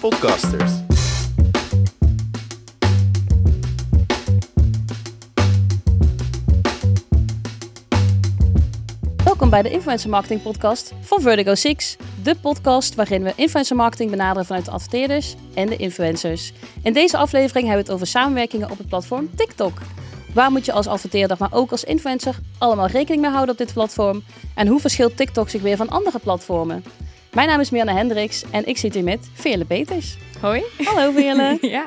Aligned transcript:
Podcasters. 0.00 0.72
Welkom 9.24 9.50
bij 9.50 9.62
de 9.62 9.70
Influencer 9.70 10.10
Marketing 10.10 10.42
Podcast 10.42 10.92
van 11.00 11.20
Vertigo 11.20 11.54
6. 11.54 11.96
De 12.22 12.36
podcast 12.40 12.94
waarin 12.94 13.22
we 13.22 13.32
influencer 13.36 13.76
marketing 13.76 14.10
benaderen 14.10 14.46
vanuit 14.46 14.64
de 14.64 14.70
adverteerders 14.70 15.34
en 15.54 15.66
de 15.66 15.76
influencers. 15.76 16.52
In 16.82 16.92
deze 16.92 17.16
aflevering 17.16 17.66
hebben 17.66 17.84
we 17.84 17.90
het 17.90 18.00
over 18.00 18.06
samenwerkingen 18.06 18.70
op 18.70 18.78
het 18.78 18.88
platform 18.88 19.30
TikTok. 19.36 19.78
Waar 20.34 20.50
moet 20.50 20.64
je 20.64 20.72
als 20.72 20.86
adverteerder, 20.86 21.36
maar 21.40 21.52
ook 21.52 21.70
als 21.70 21.84
influencer, 21.84 22.38
allemaal 22.58 22.86
rekening 22.86 23.22
mee 23.22 23.30
houden 23.30 23.52
op 23.52 23.58
dit 23.58 23.72
platform? 23.72 24.22
En 24.54 24.66
hoe 24.66 24.80
verschilt 24.80 25.16
TikTok 25.16 25.48
zich 25.48 25.62
weer 25.62 25.76
van 25.76 25.88
andere 25.88 26.18
platformen? 26.18 26.84
Mijn 27.36 27.48
naam 27.48 27.60
is 27.60 27.70
Mirna 27.70 27.94
Hendricks 27.94 28.44
en 28.50 28.66
ik 28.66 28.76
zit 28.76 28.94
hier 28.94 29.04
met 29.04 29.30
Veerle 29.32 29.64
Peters. 29.64 30.16
Hoi. 30.40 30.62
Hallo 30.84 31.12
Veerle. 31.12 31.58
ja. 31.76 31.86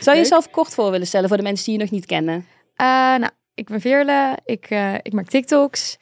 Zou 0.00 0.16
je 0.16 0.22
jezelf 0.22 0.50
kort 0.50 0.74
voor 0.74 0.90
willen 0.90 1.06
stellen 1.06 1.28
voor 1.28 1.36
de 1.36 1.42
mensen 1.42 1.64
die 1.64 1.74
je 1.74 1.80
nog 1.80 1.90
niet 1.90 2.06
kennen? 2.06 2.46
Eh, 2.74 2.86
nou, 2.86 3.30
ik 3.54 3.68
ben 3.68 3.80
Veerle. 3.80 4.38
Ik, 4.44 4.70
eh, 4.70 4.94
ik 4.94 5.12
maak 5.12 5.28
TikToks. 5.28 5.98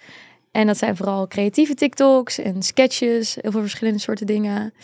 En 0.50 0.66
dat 0.66 0.78
zijn 0.78 0.96
vooral 0.96 1.27
creatieve 1.27 1.74
TikToks 1.74 2.38
en 2.38 2.62
sketches. 2.62 3.36
Heel 3.40 3.50
veel 3.50 3.60
verschillende 3.60 4.00
soorten 4.00 4.27
dingen. 4.27 4.74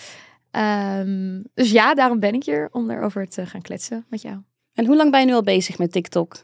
Ehm, 0.51 1.43
dus 1.55 1.71
ja, 1.71 1.95
daarom 1.95 2.21
ben 2.21 2.35
ik 2.35 2.45
hier 2.45 2.69
om 2.73 2.87
daarover 2.87 3.29
te 3.29 3.47
gaan 3.47 3.63
kletsen 3.63 4.07
met 4.09 4.23
jou. 4.23 4.37
En 4.75 4.87
hoe 4.87 4.97
lang 4.97 5.11
ben 5.11 5.21
je 5.21 5.27
nu 5.27 5.33
al 5.33 5.43
bezig 5.43 5.79
met 5.79 5.93
TikTok? 5.93 6.37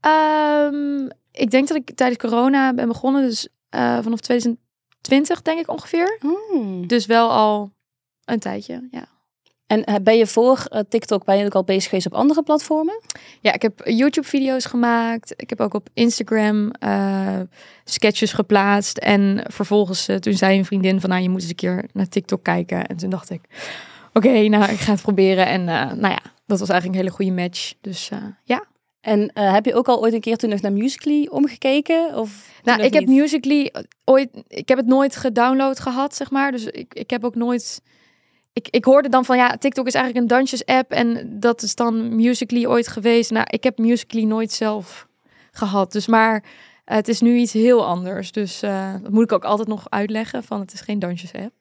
Ehm, 0.00 1.08
ik 1.32 1.50
denk 1.50 1.68
dat 1.68 1.76
ik 1.76 1.94
tijdens 1.94 2.20
corona 2.20 2.74
ben 2.74 2.88
begonnen. 2.88 3.22
Dus 3.22 3.48
eh, 3.68 3.98
vanaf 4.02 4.20
2020 5.06 5.42
denk 5.42 5.58
ik 5.58 5.70
ongeveer. 5.70 6.18
Hmm. 6.20 6.86
Dus 6.86 7.06
wel 7.06 7.30
al 7.30 7.70
een 8.24 8.38
tijdje, 8.38 8.88
ja. 8.90 9.14
En 9.66 9.84
eh, 9.84 9.94
ben 10.02 10.16
je 10.16 10.26
voor 10.26 10.66
eh, 10.68 10.80
TikTok 10.88 11.24
ben 11.24 11.36
je 11.36 11.44
ook 11.44 11.54
al 11.54 11.64
bezig 11.64 11.88
geweest 11.88 12.06
op 12.06 12.14
andere 12.14 12.42
platformen? 12.42 13.00
Ja, 13.40 13.52
ik 13.52 13.62
heb 13.62 13.80
YouTube-video's 13.84 14.64
gemaakt. 14.64 15.34
Ik 15.36 15.50
heb 15.50 15.60
ook 15.60 15.74
op 15.74 15.88
Instagram 15.94 16.70
eh, 16.70 17.40
sketches 17.84 18.32
geplaatst. 18.32 18.98
En 18.98 19.44
vervolgens, 19.46 20.08
toen 20.20 20.32
zei 20.32 20.58
een 20.58 20.64
vriendin 20.64 21.00
van, 21.00 21.10
nou, 21.10 21.22
je 21.22 21.28
moet 21.28 21.40
eens 21.40 21.48
een 21.48 21.56
keer 21.56 21.88
naar 21.92 22.08
TikTok 22.08 22.42
kijken. 22.42 22.86
En 22.86 22.96
toen 22.96 23.10
dacht 23.10 23.30
ik, 23.30 23.40
oké, 24.12 24.48
nou, 24.48 24.72
ik 24.72 24.78
ga 24.78 24.92
het 24.92 25.02
proberen. 25.02 25.46
En 25.46 25.64
nou 25.64 26.08
ja, 26.08 26.22
dat 26.46 26.58
was 26.58 26.68
eigenlijk 26.68 26.86
een 26.86 27.04
hele 27.04 27.16
goede 27.16 27.42
match. 27.42 27.74
Dus 27.80 28.10
ja. 28.44 28.64
En 29.06 29.30
eh, 29.32 29.52
heb 29.52 29.64
je 29.64 29.74
ook 29.74 29.88
al 29.88 30.00
ooit 30.00 30.12
een 30.12 30.20
keer 30.20 30.36
toen 30.36 30.50
nog 30.50 30.60
naar 30.60 30.72
Musical.ly 30.72 31.26
omgekeken? 31.30 32.14
Of 32.14 32.50
Nou, 32.62 32.82
ik 32.82 32.94
heb? 32.94 33.06
Musical.ly 33.06 33.72
ooit, 34.04 34.28
ik 34.48 34.68
heb 34.68 34.78
het 34.78 34.86
nooit 34.86 35.16
gedownload 35.16 35.80
gehad, 35.80 36.14
zeg 36.14 36.30
maar. 36.30 36.52
Dus 36.52 36.64
ik, 36.64 36.94
ik 36.94 37.10
heb 37.10 37.24
ook 37.24 37.34
nooit... 37.34 37.82
Ik, 38.52 38.68
ik 38.70 38.84
hoorde 38.84 39.08
dan 39.08 39.24
van, 39.24 39.36
ja, 39.36 39.56
TikTok 39.56 39.86
is 39.86 39.94
eigenlijk 39.94 40.24
een 40.24 40.36
dansjes-app. 40.36 40.90
En 40.92 41.36
dat 41.40 41.62
is 41.62 41.74
dan 41.74 42.16
Musical.ly 42.16 42.66
ooit 42.66 42.88
geweest. 42.88 43.30
Nou, 43.30 43.46
ik 43.50 43.64
heb 43.64 43.78
Musical.ly 43.78 44.24
nooit 44.24 44.52
zelf 44.52 45.06
gehad. 45.52 45.92
Dus 45.92 46.06
maar 46.06 46.44
eh, 46.84 46.96
het 46.96 47.08
is 47.08 47.20
nu 47.20 47.36
iets 47.36 47.52
heel 47.52 47.86
anders. 47.86 48.32
Dus 48.32 48.62
eh, 48.62 48.92
dat 49.02 49.12
moet 49.12 49.22
ik 49.24 49.32
ook 49.32 49.44
altijd 49.44 49.68
nog 49.68 49.90
uitleggen 49.90 50.42
van, 50.44 50.60
het 50.60 50.72
is 50.72 50.80
geen 50.80 50.98
dansjes-app. 50.98 51.52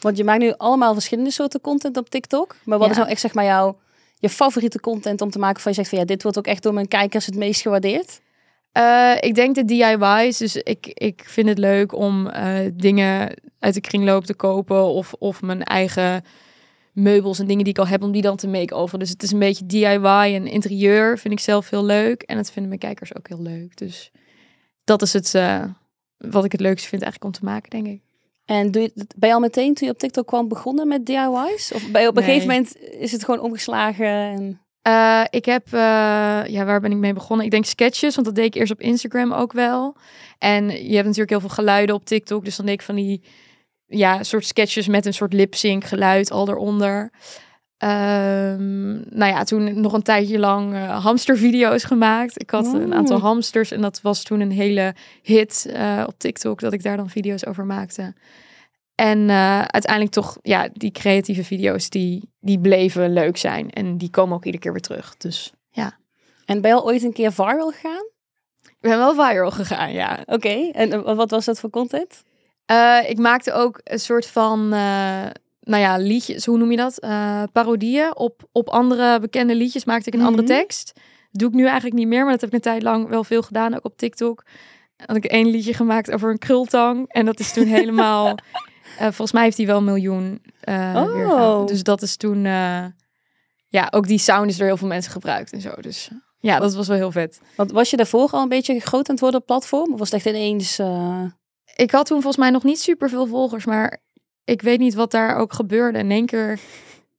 Want 0.00 0.16
je 0.16 0.24
maakt 0.24 0.40
nu 0.40 0.52
allemaal 0.56 0.92
verschillende 0.92 1.30
soorten 1.30 1.60
content 1.60 1.96
op 1.96 2.10
TikTok. 2.10 2.56
Maar 2.64 2.78
wat 2.78 2.86
Ja. 2.86 2.92
is 2.92 2.98
nou 2.98 3.10
echt 3.10 3.20
zeg 3.20 3.34
maar 3.34 3.44
jouw 3.44 3.78
je 4.22 4.28
favoriete 4.28 4.80
content 4.80 5.20
om 5.20 5.30
te 5.30 5.38
maken 5.38 5.62
van 5.62 5.70
je 5.70 5.76
zegt 5.76 5.88
van 5.88 5.98
ja, 5.98 6.04
dit 6.04 6.22
wordt 6.22 6.38
ook 6.38 6.46
echt 6.46 6.62
door 6.62 6.74
mijn 6.74 6.88
kijkers 6.88 7.26
het 7.26 7.36
meest 7.36 7.60
gewaardeerd? 7.60 8.20
Eh, 8.72 9.14
ik 9.20 9.34
denk 9.34 9.54
de 9.54 9.64
DIY's. 9.64 10.38
Dus 10.38 10.56
ik, 10.56 10.86
ik 10.86 11.24
vind 11.26 11.48
het 11.48 11.58
leuk 11.58 11.94
om 11.94 12.26
eh, 12.26 12.70
dingen 12.74 13.36
uit 13.58 13.74
de 13.74 13.80
kringloop 13.80 14.24
te 14.24 14.34
kopen. 14.34 14.84
Of, 14.84 15.12
of 15.18 15.42
mijn 15.42 15.62
eigen 15.62 16.24
meubels 16.92 17.38
en 17.38 17.46
dingen 17.46 17.64
die 17.64 17.72
ik 17.72 17.78
al 17.78 17.86
heb, 17.86 18.02
om 18.02 18.12
die 18.12 18.22
dan 18.22 18.36
te 18.36 18.48
make-over. 18.48 18.98
Dus 18.98 19.08
het 19.08 19.22
is 19.22 19.32
een 19.32 19.38
beetje 19.38 19.66
DIY 19.66 20.34
en 20.34 20.46
interieur 20.46 21.18
vind 21.18 21.34
ik 21.34 21.40
zelf 21.40 21.70
heel 21.70 21.84
leuk. 21.84 22.22
En 22.22 22.36
dat 22.36 22.50
vinden 22.50 22.68
mijn 22.68 22.80
kijkers 22.80 23.16
ook 23.16 23.28
heel 23.28 23.42
leuk. 23.42 23.76
Dus 23.76 24.10
dat 24.84 25.02
is 25.02 25.12
het 25.12 25.34
eh, 25.34 25.64
wat 26.16 26.44
ik 26.44 26.52
het 26.52 26.60
leukste 26.60 26.88
vind 26.88 27.02
eigenlijk 27.02 27.34
om 27.34 27.40
te 27.40 27.46
maken, 27.52 27.70
denk 27.70 27.86
ik. 27.86 28.11
En 28.44 28.70
doe 28.70 28.82
je, 28.82 28.92
ben 29.16 29.28
je 29.28 29.34
al 29.34 29.40
meteen 29.40 29.74
toen 29.74 29.86
je 29.86 29.92
op 29.92 29.98
TikTok 29.98 30.26
kwam 30.26 30.48
begonnen 30.48 30.88
met 30.88 31.06
DIY's? 31.06 31.72
Of 31.74 31.82
je 31.82 31.88
op 31.88 31.94
een 31.94 32.02
Nee. 32.14 32.24
gegeven 32.24 32.48
moment 32.48 32.76
is 32.76 33.12
het 33.12 33.24
gewoon 33.24 33.40
omgeslagen? 33.40 34.06
En... 34.06 34.60
Eh, 34.82 35.24
ik 35.30 35.44
heb, 35.44 35.66
eh, 35.66 35.80
ja, 36.46 36.64
waar 36.64 36.80
ben 36.80 36.90
ik 36.90 36.96
mee 36.96 37.12
begonnen? 37.12 37.44
Ik 37.44 37.52
denk 37.52 37.64
sketches, 37.64 38.14
want 38.14 38.26
dat 38.26 38.34
deed 38.36 38.44
ik 38.44 38.54
eerst 38.54 38.72
op 38.72 38.80
Instagram 38.80 39.32
ook 39.32 39.52
wel. 39.52 39.96
En 40.38 40.64
je 40.68 40.92
hebt 40.94 41.04
natuurlijk 41.04 41.30
heel 41.30 41.40
veel 41.40 41.48
geluiden 41.48 41.94
op 41.94 42.04
TikTok, 42.04 42.44
dus 42.44 42.56
dan 42.56 42.66
deed 42.66 42.74
ik 42.74 42.82
van 42.82 42.94
die, 42.94 43.22
ja, 43.86 44.22
soort 44.22 44.46
sketches 44.46 44.88
met 44.88 45.06
een 45.06 45.14
soort 45.14 45.32
lip 45.32 45.54
sync 45.54 45.84
geluid 45.84 46.30
al 46.30 46.48
eronder. 46.48 47.10
Ehm, 47.82 48.92
nou 49.18 49.32
ja, 49.32 49.44
toen 49.44 49.80
nog 49.80 49.92
een 49.92 50.02
tijdje 50.02 50.38
lang 50.38 50.74
eh, 50.74 51.04
hamstervideo's 51.04 51.84
gemaakt. 51.84 52.40
Ik 52.40 52.50
had 52.50 52.66
een 52.74 52.94
aantal 52.94 53.18
hamsters 53.18 53.70
en 53.70 53.80
dat 53.80 54.00
was 54.00 54.22
toen 54.22 54.40
een 54.40 54.50
hele 54.50 54.94
hit 55.22 55.66
eh, 55.72 56.04
op 56.06 56.14
TikTok, 56.18 56.60
dat 56.60 56.72
ik 56.72 56.82
daar 56.82 56.96
dan 56.96 57.10
video's 57.10 57.46
over 57.46 57.66
maakte. 57.66 58.14
En 58.94 59.30
eh, 59.30 59.60
uiteindelijk 59.60 60.12
toch, 60.12 60.38
ja, 60.42 60.68
die 60.72 60.90
creatieve 60.90 61.44
video's, 61.44 61.88
die, 61.88 62.30
die 62.40 62.60
bleven 62.60 63.12
leuk 63.12 63.36
zijn. 63.36 63.70
En 63.70 63.96
die 63.96 64.10
komen 64.10 64.36
ook 64.36 64.44
iedere 64.44 64.62
keer 64.62 64.72
weer 64.72 64.80
terug. 64.80 65.16
Dus 65.16 65.52
en 66.44 66.60
ben 66.60 66.70
je 66.70 66.76
al 66.76 66.84
ooit 66.84 67.02
een 67.02 67.12
keer 67.12 67.32
viral 67.32 67.70
gegaan? 67.70 68.10
ik 68.62 68.76
ben 68.80 68.98
wel 68.98 69.14
viral 69.14 69.50
gegaan, 69.50 69.92
ja. 69.92 70.22
Oké, 70.26 70.70
en 70.72 71.16
wat 71.16 71.30
was 71.30 71.44
dat 71.44 71.60
voor 71.60 71.70
content? 71.70 72.22
Ik 73.06 73.18
maakte 73.18 73.52
ook 73.52 73.80
een 73.84 74.00
soort 74.00 74.26
van, 74.26 74.72
nou 75.64 75.82
ja, 75.82 75.96
liedjes, 75.96 76.46
hoe 76.46 76.58
noem 76.58 76.70
je 76.70 76.76
dat? 76.76 76.98
Eh, 76.98 77.42
parodieën 77.52 78.16
op, 78.16 78.48
op 78.52 78.68
andere 78.68 79.20
bekende 79.20 79.54
liedjes 79.54 79.84
maakte 79.84 80.08
ik 80.08 80.14
een 80.14 80.26
andere 80.26 80.42
Mhm. 80.42 80.52
tekst. 80.52 80.92
Dat 80.94 81.40
doe 81.40 81.48
ik 81.48 81.54
nu 81.54 81.64
eigenlijk 81.64 81.94
niet 81.94 82.06
meer, 82.06 82.22
maar 82.22 82.30
dat 82.32 82.40
heb 82.40 82.48
ik 82.50 82.54
een 82.54 82.60
tijd 82.72 82.82
lang 82.82 83.08
wel 83.08 83.24
veel 83.24 83.42
gedaan, 83.42 83.74
ook 83.74 83.84
op 83.84 83.96
TikTok. 83.96 84.44
Had 85.06 85.16
ik 85.16 85.24
één 85.24 85.46
liedje 85.50 85.74
gemaakt 85.74 86.10
over 86.10 86.30
een 86.30 86.38
krultang. 86.38 87.08
En 87.08 87.24
dat 87.24 87.40
is 87.40 87.52
toen 87.52 87.66
helemaal, 87.78 88.26
eh, 88.98 89.02
volgens 89.02 89.32
mij 89.32 89.42
heeft 89.42 89.56
hij 89.56 89.66
wel 89.66 89.76
een 89.76 89.84
miljoen 89.84 90.42
eh 90.60 91.04
Oh. 91.28 91.66
Dus 91.66 91.82
dat 91.82 92.02
is 92.02 92.16
toen, 92.16 92.42
ja, 93.68 93.88
ook 93.90 94.06
die 94.06 94.18
sound 94.18 94.50
is 94.50 94.56
door 94.56 94.66
heel 94.66 94.76
veel 94.76 94.88
mensen 94.88 95.12
gebruikt 95.12 95.52
en 95.52 95.60
zo. 95.60 95.70
Dus 95.80 96.10
ja, 96.38 96.58
dat 96.58 96.74
was 96.74 96.86
wel 96.88 96.96
heel 96.96 97.10
vet. 97.12 97.40
Want 97.56 97.72
was 97.72 97.90
je 97.90 97.96
daarvoor 97.96 98.28
al 98.30 98.42
een 98.42 98.48
beetje 98.48 98.80
groot 98.80 99.08
aan 99.08 99.14
het 99.14 99.20
worden 99.20 99.40
op 99.40 99.46
platform? 99.46 99.92
Of 99.92 99.98
was 99.98 100.10
het 100.10 100.24
echt 100.24 100.36
ineens... 100.36 100.78
Ik 101.76 101.90
had 101.90 102.06
toen 102.06 102.16
volgens 102.22 102.36
mij 102.42 102.50
nog 102.50 102.62
niet 102.64 102.80
super 102.80 103.08
veel 103.08 103.26
volgers, 103.26 103.64
maar 103.64 104.00
ik 104.44 104.62
weet 104.62 104.78
niet 104.78 104.94
wat 104.94 105.10
daar 105.10 105.36
ook 105.36 105.52
gebeurde. 105.52 105.98
In 105.98 106.10
één 106.10 106.26
keer, 106.26 106.58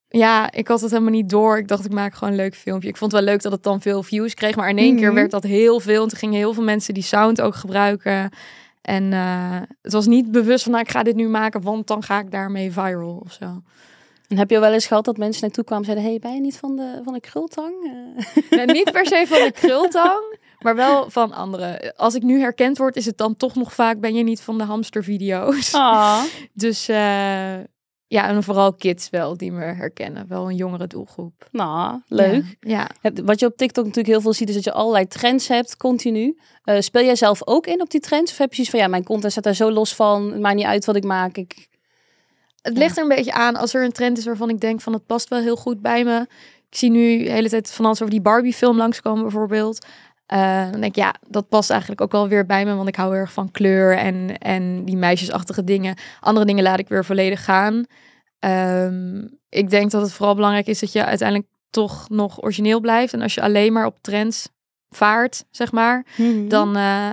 ja, 0.10 0.52
ik 0.52 0.68
had 0.68 0.82
het 0.82 0.92
helemaal 0.92 1.12
niet 1.12 1.30
door. 1.30 1.58
Ik 1.58 1.68
dacht, 1.68 1.86
ik 1.86 1.92
maak 1.94 2.14
gewoon 2.14 2.30
een 2.34 2.40
leuk 2.40 2.56
filmpje. 2.56 2.88
Ik 2.90 2.98
vond 2.98 3.12
het 3.12 3.22
wel 3.22 3.30
leuk 3.32 3.42
dat 3.42 3.52
het 3.52 3.64
dan 3.64 3.82
veel 3.82 4.04
views 4.04 4.34
kreeg, 4.34 4.56
maar 4.56 4.70
in 4.70 4.78
één 4.78 4.96
keer 4.96 5.06
Mhm. 5.08 5.16
werd 5.16 5.32
dat 5.32 5.44
heel 5.44 5.80
veel. 5.80 6.04
En 6.04 6.10
toen 6.10 6.18
gingen 6.18 6.38
heel 6.38 6.54
veel 6.54 6.64
mensen 6.64 6.94
die 6.94 7.04
sound 7.04 7.42
ook 7.42 7.56
gebruiken. 7.56 8.30
En 8.82 9.14
eh, 9.14 9.62
het 9.82 9.94
was 9.94 10.08
niet 10.08 10.32
bewust 10.32 10.64
van, 10.64 10.72
nou, 10.72 10.84
ik 10.84 10.92
ga 10.92 11.04
dit 11.04 11.16
nu 11.16 11.28
maken, 11.28 11.62
want 11.62 11.88
dan 11.88 12.04
ga 12.04 12.20
ik 12.20 12.32
daarmee 12.32 12.72
viral 12.72 13.22
of 13.26 13.32
zo. 13.32 13.62
En 14.28 14.38
heb 14.38 14.50
je 14.50 14.60
wel 14.60 14.74
eens 14.74 14.86
gehad 14.86 15.06
dat 15.06 15.18
mensen 15.18 15.42
naartoe 15.42 15.64
kwamen 15.64 15.86
en 15.86 15.92
zeiden... 15.92 16.12
hey, 16.12 16.20
ben 16.22 16.34
je 16.34 16.42
niet 16.42 16.58
van 16.58 16.76
de, 16.76 17.02
van 17.04 17.14
de 17.14 17.20
krultang? 17.20 17.74
Niet 18.66 18.92
per 18.92 19.06
se 19.06 19.24
van 19.28 19.38
de 19.38 19.52
krultang, 19.52 20.38
maar 20.64 20.76
wel 20.76 21.10
van 21.10 21.34
anderen. 21.34 21.96
Als 21.96 22.16
ik 22.16 22.24
nu 22.24 22.40
herkend 22.40 22.78
word, 22.78 22.96
is 22.96 23.06
het 23.06 23.18
dan 23.18 23.38
toch 23.38 23.56
nog 23.56 23.74
vaak, 23.74 24.00
ben 24.00 24.16
je 24.16 24.24
niet 24.24 24.42
van 24.42 24.58
de 24.58 24.64
hamstervideo's? 24.64 25.74
Ah. 25.74 26.24
Dus 26.54 26.88
eh, 26.88 27.54
ja, 28.14 28.28
en 28.28 28.44
vooral 28.44 28.74
kids 28.74 29.10
wel 29.10 29.38
die 29.38 29.52
me 29.52 29.64
herkennen. 29.64 30.28
Wel 30.28 30.50
een 30.50 30.56
jongere 30.56 30.88
doelgroep. 30.88 31.48
Nou, 31.52 32.02
leuk. 32.08 32.56
Ja. 32.60 32.90
Wat 33.24 33.40
je 33.40 33.46
op 33.46 33.58
TikTok 33.58 33.86
natuurlijk 33.86 34.14
heel 34.14 34.22
veel 34.22 34.34
ziet, 34.34 34.50
is 34.50 34.56
dat 34.56 34.64
je 34.64 34.72
allerlei 34.72 35.08
trends 35.08 35.48
hebt, 35.48 35.78
continu. 35.78 36.38
Eh, 36.64 36.80
speel 36.80 37.04
jij 37.04 37.16
zelf 37.16 37.48
ook 37.48 37.68
in 37.68 37.82
op 37.82 37.90
die 37.90 38.00
trends? 38.00 38.32
Of 38.32 38.38
heb 38.38 38.50
je 38.50 38.56
zoiets 38.56 38.72
van, 38.72 38.80
ja, 38.80 38.88
mijn 38.88 39.04
content 39.04 39.32
staat 39.32 39.44
daar 39.44 39.56
zo 39.56 39.72
los 39.72 39.96
van, 39.96 40.32
het 40.32 40.42
maakt 40.42 40.56
niet 40.56 40.66
uit 40.66 40.86
wat 40.86 40.96
ik 40.96 41.04
maak. 41.04 41.38
Ik... 41.38 41.68
Het 42.62 42.78
ligt 42.78 42.98
er 42.98 43.04
een 43.04 43.16
beetje 43.16 43.34
aan 43.34 43.56
als 43.56 43.74
er 43.74 43.84
een 43.84 43.92
trend 43.92 44.18
is 44.18 44.26
waarvan 44.26 44.50
ik 44.50 44.60
denk 44.60 44.82
van 44.82 44.94
het 44.94 45.06
past 45.06 45.30
wel 45.30 45.40
heel 45.40 45.56
goed 45.56 45.82
bij 45.82 46.04
me. 46.04 46.20
Ik 46.70 46.78
zie 46.78 46.90
nu 46.90 47.24
de 47.24 47.32
hele 47.32 47.50
tijd 47.50 47.72
van 47.72 47.86
alles 47.86 48.02
over 48.02 48.14
die 48.14 48.22
Barbie 48.22 48.54
film 48.54 48.78
langskomen 48.78 49.22
bijvoorbeeld. 49.22 49.86
Eh, 50.34 50.72
dan 50.72 50.82
denk 50.82 50.84
ik, 50.84 50.96
ja, 50.96 51.16
dat 51.28 51.50
past 51.50 51.70
eigenlijk 51.70 52.02
ook 52.02 52.12
wel 52.12 52.28
weer 52.28 52.46
bij 52.46 52.66
me, 52.66 52.76
want 52.76 52.88
ik 52.88 52.96
hou 52.96 53.12
heel 53.12 53.20
erg 53.20 53.34
van 53.34 53.52
kleur 53.52 53.98
en, 53.98 54.38
en 54.38 54.86
die 54.86 54.98
meisjesachtige 54.98 55.64
dingen. 55.64 55.96
Andere 56.20 56.46
dingen 56.46 56.64
laat 56.64 56.80
ik 56.80 56.88
weer 56.88 57.06
volledig 57.06 57.44
gaan. 57.44 57.86
Ehm, 58.40 59.28
ik 59.50 59.70
denk 59.70 59.92
dat 59.92 60.02
het 60.02 60.14
vooral 60.14 60.36
belangrijk 60.36 60.68
is 60.68 60.80
dat 60.80 60.92
je 60.92 61.06
uiteindelijk 61.06 61.50
toch 61.70 62.10
nog 62.10 62.44
origineel 62.44 62.80
blijft. 62.80 63.14
En 63.14 63.22
als 63.22 63.34
je 63.34 63.42
alleen 63.42 63.74
maar 63.74 63.86
op 63.86 63.98
trends 64.02 64.50
vaart, 64.90 65.46
zeg 65.52 65.72
maar, 65.72 66.06
dan, 66.48 66.76
eh, 66.76 67.12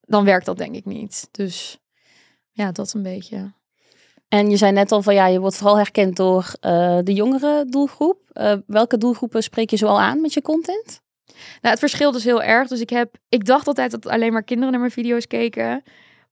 dan 0.00 0.24
werkt 0.24 0.46
dat 0.46 0.58
denk 0.58 0.74
ik 0.74 0.84
niet. 0.84 1.28
Dus 1.30 1.78
ja, 2.50 2.72
dat 2.72 2.92
een 2.94 3.02
beetje. 3.02 3.52
En 4.28 4.50
je 4.50 4.56
zei 4.56 4.72
net 4.72 4.92
al 4.92 5.02
van, 5.02 5.14
ja, 5.14 5.26
je 5.26 5.40
wordt 5.40 5.56
vooral 5.56 5.76
herkend 5.76 6.16
door 6.16 6.52
eh, 6.60 6.98
de 7.02 7.12
jongere 7.12 7.64
doelgroep. 7.68 8.18
Welke 8.66 8.98
doelgroepen 8.98 9.42
spreek 9.42 9.70
je 9.70 9.76
zoal 9.76 10.00
aan 10.00 10.20
met 10.20 10.32
je 10.32 10.42
content? 10.42 11.02
Nou, 11.34 11.70
het 11.74 11.78
verschilt 11.78 12.14
dus 12.14 12.24
heel 12.24 12.42
erg. 12.42 12.68
Dus 12.68 12.80
ik 12.80 12.90
heb, 12.90 13.14
ik 13.28 13.44
dacht 13.44 13.66
altijd 13.66 13.90
dat 13.90 14.06
alleen 14.06 14.32
maar 14.32 14.42
kinderen 14.44 14.70
naar 14.70 14.80
mijn 14.80 14.92
video's 14.92 15.26
keken. 15.26 15.82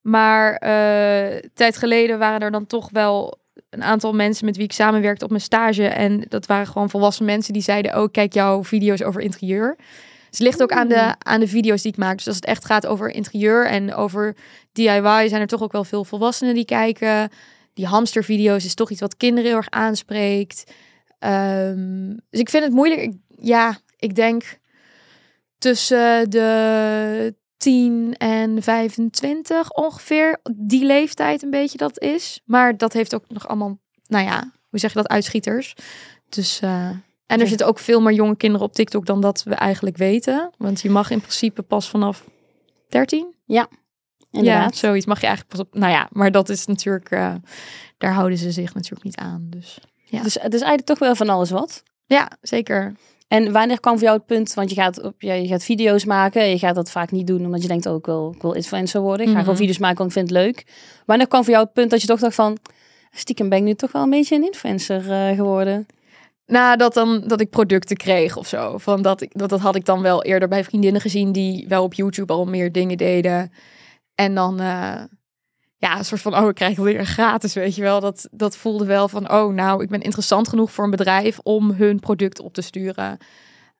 Maar 0.01 0.55
eh 0.55 1.39
tijd 1.55 1.77
geleden 1.77 2.19
waren 2.19 2.41
er 2.41 2.51
dan 2.51 2.67
toch 2.67 2.89
wel 2.91 3.39
een 3.71 3.83
aantal 3.83 4.13
mensen 4.13 4.45
met 4.45 4.57
wie 4.57 4.65
ik 4.65 4.73
samenwerkte 4.73 5.25
op 5.25 5.31
mijn 5.31 5.43
stage. 5.43 5.87
En 5.87 6.25
dat 6.29 6.47
waren 6.47 6.67
gewoon 6.67 6.91
volwassen 6.91 7.25
mensen 7.25 7.53
die 7.53 7.63
zeiden, 7.63 8.03
oh, 8.03 8.09
kijk 8.11 8.33
jouw 8.33 8.65
video's 8.65 9.03
over 9.03 9.21
interieur. 9.21 9.75
Dus 9.77 10.39
het 10.41 10.49
ligt 10.49 10.63
ook 10.63 10.73
aan 10.73 10.89
de, 10.89 11.15
aan 11.19 11.41
de 11.41 11.49
video's 11.49 11.83
die 11.83 11.93
ik 11.93 11.99
maak. 11.99 12.17
Dus 12.17 12.27
als 12.27 12.37
het 12.37 12.45
echt 12.45 12.65
gaat 12.65 12.87
over 12.87 13.11
interieur 13.11 13.67
en 13.67 13.95
over 13.95 14.37
DIY, 14.73 15.29
zijn 15.29 15.41
er 15.41 15.47
toch 15.47 15.63
ook 15.63 15.73
wel 15.73 15.85
veel 15.85 16.05
volwassenen 16.05 16.55
die 16.55 16.65
kijken. 16.65 17.29
Die 17.75 17.87
hamstervideo's 17.87 18.65
is 18.65 18.75
toch 18.75 18.91
iets 18.91 19.01
wat 19.01 19.17
kinderen 19.17 19.49
heel 19.49 19.57
erg 19.59 19.71
aanspreekt. 19.71 20.73
Ehm, 21.19 22.09
dus 22.31 22.41
ik 22.41 22.49
vind 22.51 22.65
het 22.65 22.73
moeilijk. 22.73 23.01
Ik- 23.01 23.17
ja, 23.29 23.79
ik 23.99 24.15
denk 24.15 24.59
tussen 25.63 26.31
de 26.31 27.35
10 27.57 28.15
en 28.19 28.63
25 28.63 29.71
ongeveer. 29.73 30.41
Die 30.57 30.85
leeftijd 30.85 31.43
een 31.43 31.51
beetje 31.51 31.79
dat 31.79 32.01
is. 32.01 32.41
Maar 32.45 32.77
dat 32.77 32.93
heeft 32.93 33.15
ook 33.15 33.25
nog 33.29 33.49
allemaal, 33.49 33.79
nou 34.07 34.25
ja, 34.25 34.51
hoe 34.71 34.79
zeg 34.79 34.93
je 34.93 34.97
dat, 34.99 35.09
uitschieters. 35.09 35.75
Dus, 36.29 36.61
eh, 36.61 36.71
en 36.89 37.03
er 37.27 37.39
Ja. 37.39 37.47
zitten 37.47 37.67
ook 37.67 37.79
veel 37.79 38.01
meer 38.01 38.13
jonge 38.15 38.37
kinderen 38.37 38.67
op 38.67 38.73
TikTok 38.75 39.07
dan 39.07 39.21
dat 39.21 39.43
we 39.43 39.55
eigenlijk 39.55 39.97
weten. 39.97 40.51
Want 40.59 40.81
je 40.81 40.91
mag 40.91 41.11
in 41.11 41.21
principe 41.21 41.63
pas 41.63 41.91
vanaf 41.91 42.25
13. 42.89 43.35
Inderdaad. 44.31 44.73
Ja, 44.75 44.79
zoiets 44.79 45.07
mag 45.07 45.21
je 45.21 45.27
eigenlijk 45.27 45.57
pas 45.57 45.67
op. 45.67 45.75
Nou 45.75 45.93
ja, 45.93 46.09
maar 46.13 46.31
dat 46.31 46.49
is 46.49 46.67
natuurlijk, 46.67 47.11
eh, 47.11 47.35
daar 47.99 48.13
houden 48.13 48.39
ze 48.39 48.51
zich 48.51 48.75
natuurlijk 48.75 49.05
niet 49.05 49.17
aan. 49.17 49.47
Dus 49.51 49.79
Ja. 50.05 50.23
Dus 50.23 50.35
het 50.35 50.55
is 50.55 50.61
eigenlijk 50.61 50.87
toch 50.87 50.99
wel 50.99 51.15
van 51.15 51.29
alles 51.29 51.51
wat. 51.51 51.83
ja, 52.07 52.31
zeker. 52.41 52.95
En 53.33 53.53
wanneer 53.53 53.81
kwam 53.81 53.95
voor 53.95 54.03
jou 54.03 54.17
het 54.17 54.27
punt, 54.27 54.55
want 54.55 54.71
je 54.71 54.77
gaat, 54.77 55.03
op, 55.03 55.15
ja, 55.23 55.33
je 55.35 55.47
gaat 55.47 55.65
video's 55.65 56.05
maken. 56.05 56.49
Je 56.49 56.59
gaat 56.59 56.75
dat 56.75 56.91
vaak 56.91 57.11
niet 57.11 57.27
doen, 57.27 57.45
omdat 57.45 57.63
je 57.63 57.69
denkt, 57.69 57.87
oh, 57.87 57.97
ik 57.97 58.07
wil, 58.07 58.33
ik 58.37 58.43
wil 58.43 58.53
influencer 58.53 59.01
worden. 59.01 59.21
Ik 59.21 59.27
ga 59.27 59.33
Mhm. 59.33 59.43
gewoon 59.43 59.57
video's 59.57 59.79
maken, 59.79 59.97
want 59.99 60.11
ik 60.11 60.17
vind 60.17 60.29
het 60.29 60.39
leuk. 60.39 60.67
Wanneer 61.07 61.29
kwam 61.29 61.43
voor 61.43 61.53
jou 61.53 61.65
het 61.65 61.73
punt 61.73 61.91
dat 61.91 62.01
je 62.01 62.07
toch 62.07 62.21
dacht 62.21 62.35
van, 62.35 62.59
stiekem 63.11 63.49
ben 63.49 63.59
ik 63.59 63.65
nu 63.65 63.75
toch 63.75 63.93
wel 63.93 64.03
een 64.03 64.11
beetje 64.11 64.37
een 64.37 64.45
influencer 64.45 65.11
eh, 65.11 65.37
geworden? 65.37 65.87
Nou, 66.47 66.77
dat 66.77 66.95
dan 66.95 67.23
dat 67.27 67.41
ik 67.41 67.51
producten 67.51 67.97
kreeg 67.97 68.37
of 68.37 68.47
zo. 68.47 68.79
Van 68.79 69.03
dat, 69.03 69.21
ik, 69.21 69.31
dat, 69.33 69.49
dat 69.49 69.61
had 69.61 69.75
ik 69.77 69.85
dan 69.85 70.03
wel 70.03 70.23
eerder 70.23 70.49
bij 70.49 70.65
vriendinnen 70.65 71.01
gezien 71.01 71.33
die 71.33 71.65
wel 71.69 71.83
op 71.83 71.95
YouTube 71.95 72.33
al 72.33 72.45
meer 72.45 72.73
dingen 72.73 72.97
deden. 72.97 73.53
En 74.15 74.35
dan, 74.35 74.61
eh, 74.61 75.03
ja, 75.83 75.99
een 75.99 76.05
soort 76.05 76.21
van, 76.21 76.37
oh, 76.37 76.49
ik 76.49 76.55
krijg 76.55 76.77
het 76.77 76.85
weer 76.85 77.07
gratis, 77.07 77.55
weet 77.55 77.75
je 77.75 77.83
wel. 77.83 78.01
Dat, 78.01 78.29
dat 78.31 78.57
voelde 78.57 78.85
wel 78.85 79.09
van, 79.09 79.33
oh, 79.33 79.55
nou, 79.55 79.83
ik 79.83 79.89
ben 79.89 80.01
interessant 80.01 80.49
genoeg 80.49 80.73
voor 80.73 80.85
een 80.85 80.91
bedrijf 80.91 81.39
om 81.39 81.71
hun 81.71 82.01
product 82.01 82.41
op 82.41 82.55
te 82.55 82.61
sturen. 82.61 83.19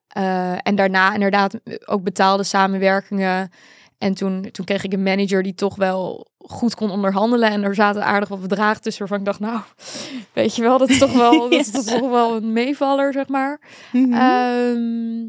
Eh, 0.07 0.67
en 0.67 0.75
daarna 0.75 1.13
inderdaad 1.13 1.59
ook 1.85 2.03
betaalde 2.03 2.43
samenwerkingen. 2.43 3.51
En 3.97 4.13
toen, 4.13 4.51
toen 4.51 4.65
kreeg 4.65 4.83
ik 4.83 4.93
een 4.93 5.03
manager 5.03 5.43
die 5.43 5.53
toch 5.53 5.75
wel 5.75 6.27
goed 6.37 6.75
kon 6.75 6.89
onderhandelen. 6.89 7.49
En 7.49 7.63
er 7.63 7.75
zaten 7.75 8.05
aardig 8.05 8.29
wat 8.29 8.41
bedragen 8.41 8.81
tussen 8.81 9.07
waarvan 9.07 9.19
ik 9.19 9.25
dacht, 9.25 9.39
nou, 9.39 9.61
weet 10.33 10.55
je 10.55 10.61
wel, 10.61 10.77
dat 10.77 10.89
is 10.89 10.97
toch 10.97 11.13
wel, 11.13 11.39
dat 11.49 11.51
is, 11.51 11.71
dat 11.71 11.85
is 11.85 11.91
toch 11.91 12.09
wel 12.09 12.35
een 12.35 12.53
meevaller, 12.53 13.13
zeg 13.13 13.27
maar. 13.27 13.61
Ehm, 13.93 15.19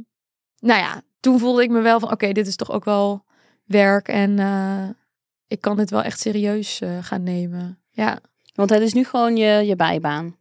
nou 0.59 0.81
ja, 0.81 1.03
toen 1.21 1.39
voelde 1.39 1.63
ik 1.63 1.71
me 1.71 1.81
wel 1.81 2.01
van, 2.01 2.11
oké, 2.11 2.33
dit 2.33 2.47
is 2.47 2.57
toch 2.57 2.71
ook 2.71 2.85
wel 2.85 3.25
werk 3.65 4.09
en 4.09 4.39
eh, 4.39 4.89
ik 5.47 5.61
kan 5.61 5.77
dit 5.77 5.91
wel 5.91 6.03
echt 6.03 6.21
serieus 6.21 6.81
eh, 6.81 6.99
gaan 7.01 7.23
nemen. 7.23 7.79
Ja, 7.91 8.19
Want 8.55 8.71
het 8.71 8.81
is 8.81 8.93
nu 8.93 9.05
gewoon 9.05 9.37
je, 9.37 9.67
je 9.67 9.77
bijbaan. 9.77 10.37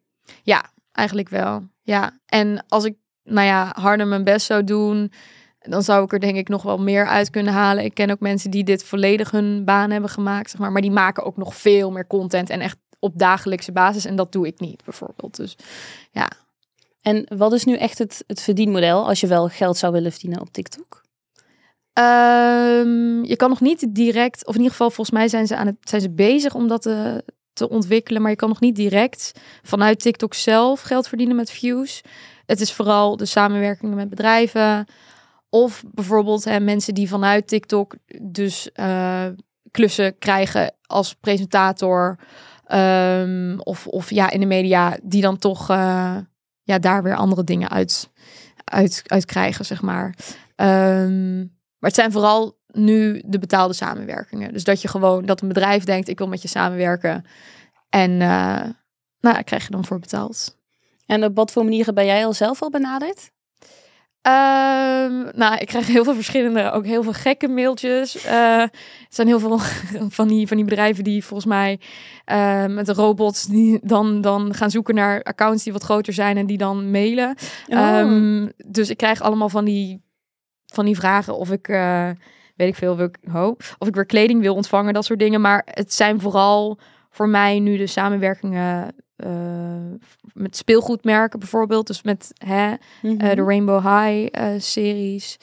eigenlijk 0.91 1.29
wel. 1.29 1.63
Ja, 1.81 2.19
en 2.25 2.65
als 2.67 2.85
ik, 2.85 2.95
nou 3.23 3.47
ja, 3.47 3.71
harder 3.75 4.07
mijn 4.07 4.23
best 4.23 4.45
zou 4.45 4.63
doen, 4.63 5.11
dan 5.59 5.83
zou 5.83 6.03
ik 6.03 6.13
er 6.13 6.19
denk 6.19 6.37
ik 6.37 6.49
nog 6.49 6.63
wel 6.63 6.77
meer 6.77 7.07
uit 7.07 7.29
kunnen 7.29 7.53
halen. 7.53 7.83
Ik 7.83 7.93
ken 7.93 8.09
ook 8.11 8.19
mensen 8.19 8.51
die 8.51 8.63
dit 8.63 8.83
volledig 8.83 9.31
hun 9.31 9.65
baan 9.65 9.91
hebben 9.91 10.09
gemaakt, 10.09 10.49
zeg 10.49 10.59
maar, 10.59 10.71
maar 10.71 10.81
die 10.81 10.91
maken 10.91 11.23
ook 11.23 11.37
nog 11.37 11.55
veel 11.55 11.91
meer 11.91 12.07
content 12.07 12.49
en 12.49 12.59
echt 12.59 12.77
op 12.99 13.19
dagelijkse 13.19 13.71
basis 13.71 14.05
en 14.05 14.15
dat 14.15 14.31
doe 14.31 14.47
ik 14.47 14.59
niet, 14.59 14.83
bijvoorbeeld. 14.83 15.35
Dus 15.35 15.55
En 17.01 17.25
wat 17.37 17.53
is 17.53 17.63
nu 17.63 17.75
echt 17.75 17.97
het, 17.97 18.23
het 18.27 18.41
verdienmodel 18.41 19.07
als 19.07 19.19
je 19.19 19.27
wel 19.27 19.47
geld 19.47 19.77
zou 19.77 19.93
willen 19.93 20.11
verdienen 20.11 20.41
op 20.41 20.51
TikTok? 20.51 21.02
Ehm, 21.93 23.23
je 23.23 23.35
kan 23.35 23.49
nog 23.49 23.61
niet 23.61 23.85
direct, 23.89 24.45
of 24.45 24.53
in 24.53 24.59
ieder 24.59 24.71
geval 24.71 24.89
volgens 24.89 25.17
mij 25.17 25.27
zijn 25.27 25.47
ze, 25.47 25.55
aan 25.55 25.67
het, 25.67 25.77
zijn 25.81 26.01
ze 26.01 26.11
bezig 26.11 26.55
om 26.55 26.67
dat 26.67 26.81
te, 26.81 27.23
te 27.53 27.69
ontwikkelen, 27.69 28.21
maar 28.21 28.31
je 28.31 28.37
kan 28.37 28.49
nog 28.49 28.59
niet 28.59 28.75
direct 28.75 29.31
vanuit 29.63 29.99
TikTok 29.99 30.33
zelf 30.33 30.81
geld 30.81 31.07
verdienen 31.07 31.35
met 31.35 31.51
views. 31.51 32.01
Het 32.45 32.61
is 32.61 32.73
vooral 32.73 33.17
de 33.17 33.25
samenwerkingen 33.25 33.95
met 33.95 34.09
bedrijven 34.09 34.87
of 35.49 35.83
bijvoorbeeld 35.91 36.43
hè, 36.43 36.59
mensen 36.59 36.93
die 36.93 37.07
vanuit 37.07 37.47
TikTok 37.47 37.95
dus 38.21 38.71
eh, 38.71 39.25
klussen 39.71 40.17
krijgen 40.17 40.73
als 40.81 41.13
presentator 41.15 42.19
ehm, 42.65 43.57
of, 43.59 43.87
of 43.87 44.09
ja 44.09 44.29
in 44.29 44.39
de 44.39 44.45
media 44.45 44.97
die 45.03 45.21
dan 45.21 45.37
toch 45.37 45.69
eh, 45.69 46.17
ja 46.63 46.79
daar 46.79 47.03
weer 47.03 47.15
andere 47.15 47.43
dingen 47.43 47.69
uit, 47.69 48.09
uit, 48.63 49.01
uit 49.05 49.25
krijgen 49.25 49.65
zeg 49.65 49.81
maar. 49.81 50.15
Ehm, 50.55 51.45
maar 51.83 51.91
het 51.91 51.99
zijn 51.99 52.11
vooral 52.11 52.57
nu 52.67 53.21
de 53.25 53.39
betaalde 53.39 53.73
samenwerkingen. 53.73 54.53
Dus 54.53 54.63
dat 54.63 54.81
je 54.81 54.87
gewoon, 54.87 55.25
dat 55.25 55.41
een 55.41 55.47
bedrijf 55.47 55.83
denkt, 55.83 56.07
ik 56.07 56.17
wil 56.17 56.27
met 56.27 56.41
je 56.41 56.47
samenwerken. 56.47 57.25
En 57.89 58.11
uh, 58.11 58.61
nou, 59.19 59.43
krijg 59.43 59.65
je 59.65 59.71
dan 59.71 59.85
voor 59.85 59.99
betaald. 59.99 60.57
En 61.05 61.23
op 61.23 61.35
wat 61.35 61.51
voor 61.51 61.63
manieren 61.63 61.93
ben 61.93 62.05
jij 62.05 62.25
al 62.25 62.33
zelf 62.33 62.61
al 62.61 62.69
benaderd? 62.69 63.31
Um, 64.27 65.29
nou, 65.35 65.57
ik 65.57 65.67
krijg 65.67 65.87
heel 65.87 66.03
veel 66.03 66.13
verschillende, 66.13 66.71
ook 66.71 66.85
heel 66.85 67.03
veel 67.03 67.13
gekke 67.13 67.47
mailtjes. 67.47 68.25
Uh, 68.25 68.61
er 68.61 68.71
zijn 69.09 69.27
heel 69.27 69.39
veel 69.39 69.57
van 70.19 70.27
die, 70.27 70.47
van 70.47 70.57
die 70.57 70.65
bedrijven 70.65 71.03
die 71.03 71.23
volgens 71.23 71.49
mij 71.49 71.79
uh, 72.31 72.65
met 72.65 72.85
de 72.85 72.93
robots 72.93 73.45
die 73.45 73.79
dan, 73.81 74.21
dan 74.21 74.53
gaan 74.53 74.71
zoeken 74.71 74.95
naar 74.95 75.23
accounts 75.23 75.63
die 75.63 75.73
wat 75.73 75.83
groter 75.83 76.13
zijn 76.13 76.37
en 76.37 76.45
die 76.45 76.57
dan 76.57 76.91
mailen. 76.91 77.35
Oh. 77.67 77.97
Um, 77.97 78.51
dus 78.65 78.89
ik 78.89 78.97
krijg 78.97 79.21
allemaal 79.21 79.49
van 79.49 79.65
die, 79.65 80.01
van 80.73 80.85
die 80.85 80.95
vragen 80.95 81.37
of 81.37 81.51
ik, 81.51 81.67
uh, 81.67 82.09
weet 82.55 82.67
ik 82.67 82.75
veel, 82.75 82.95
wil 82.97 83.05
ik, 83.05 83.17
oh, 83.33 83.57
of 83.77 83.87
ik 83.87 83.95
weer 83.95 84.05
kleding 84.05 84.41
wil 84.41 84.55
ontvangen, 84.55 84.93
dat 84.93 85.05
soort 85.05 85.19
dingen. 85.19 85.41
Maar 85.41 85.61
het 85.65 85.93
zijn 85.93 86.19
vooral 86.19 86.79
voor 87.09 87.29
mij 87.29 87.59
nu 87.59 87.77
de 87.77 87.87
samenwerkingen 87.87 88.95
uh, 89.17 89.93
met 90.33 90.57
speelgoedmerken 90.57 91.39
bijvoorbeeld. 91.39 91.87
Dus 91.87 92.01
met 92.01 92.31
hè, 92.45 92.69
mm 92.69 92.77
Mhm. 93.01 93.19
-hmm. 93.19 93.29
uh, 93.29 93.35
de 93.35 93.43
Rainbow 93.43 93.81
High 93.81 94.35
series. 94.57 95.37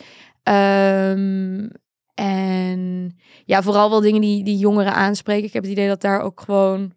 Um, 0.44 1.70
en 2.14 3.16
ja, 3.44 3.62
vooral 3.62 3.90
wel 3.90 4.00
dingen 4.00 4.20
die, 4.20 4.44
die 4.44 4.58
jongeren 4.58 4.94
aanspreken. 4.94 5.46
Ik 5.46 5.52
heb 5.52 5.62
het 5.62 5.72
idee 5.72 5.88
dat 5.88 6.00
daar 6.00 6.20
ook 6.20 6.40
gewoon... 6.40 6.92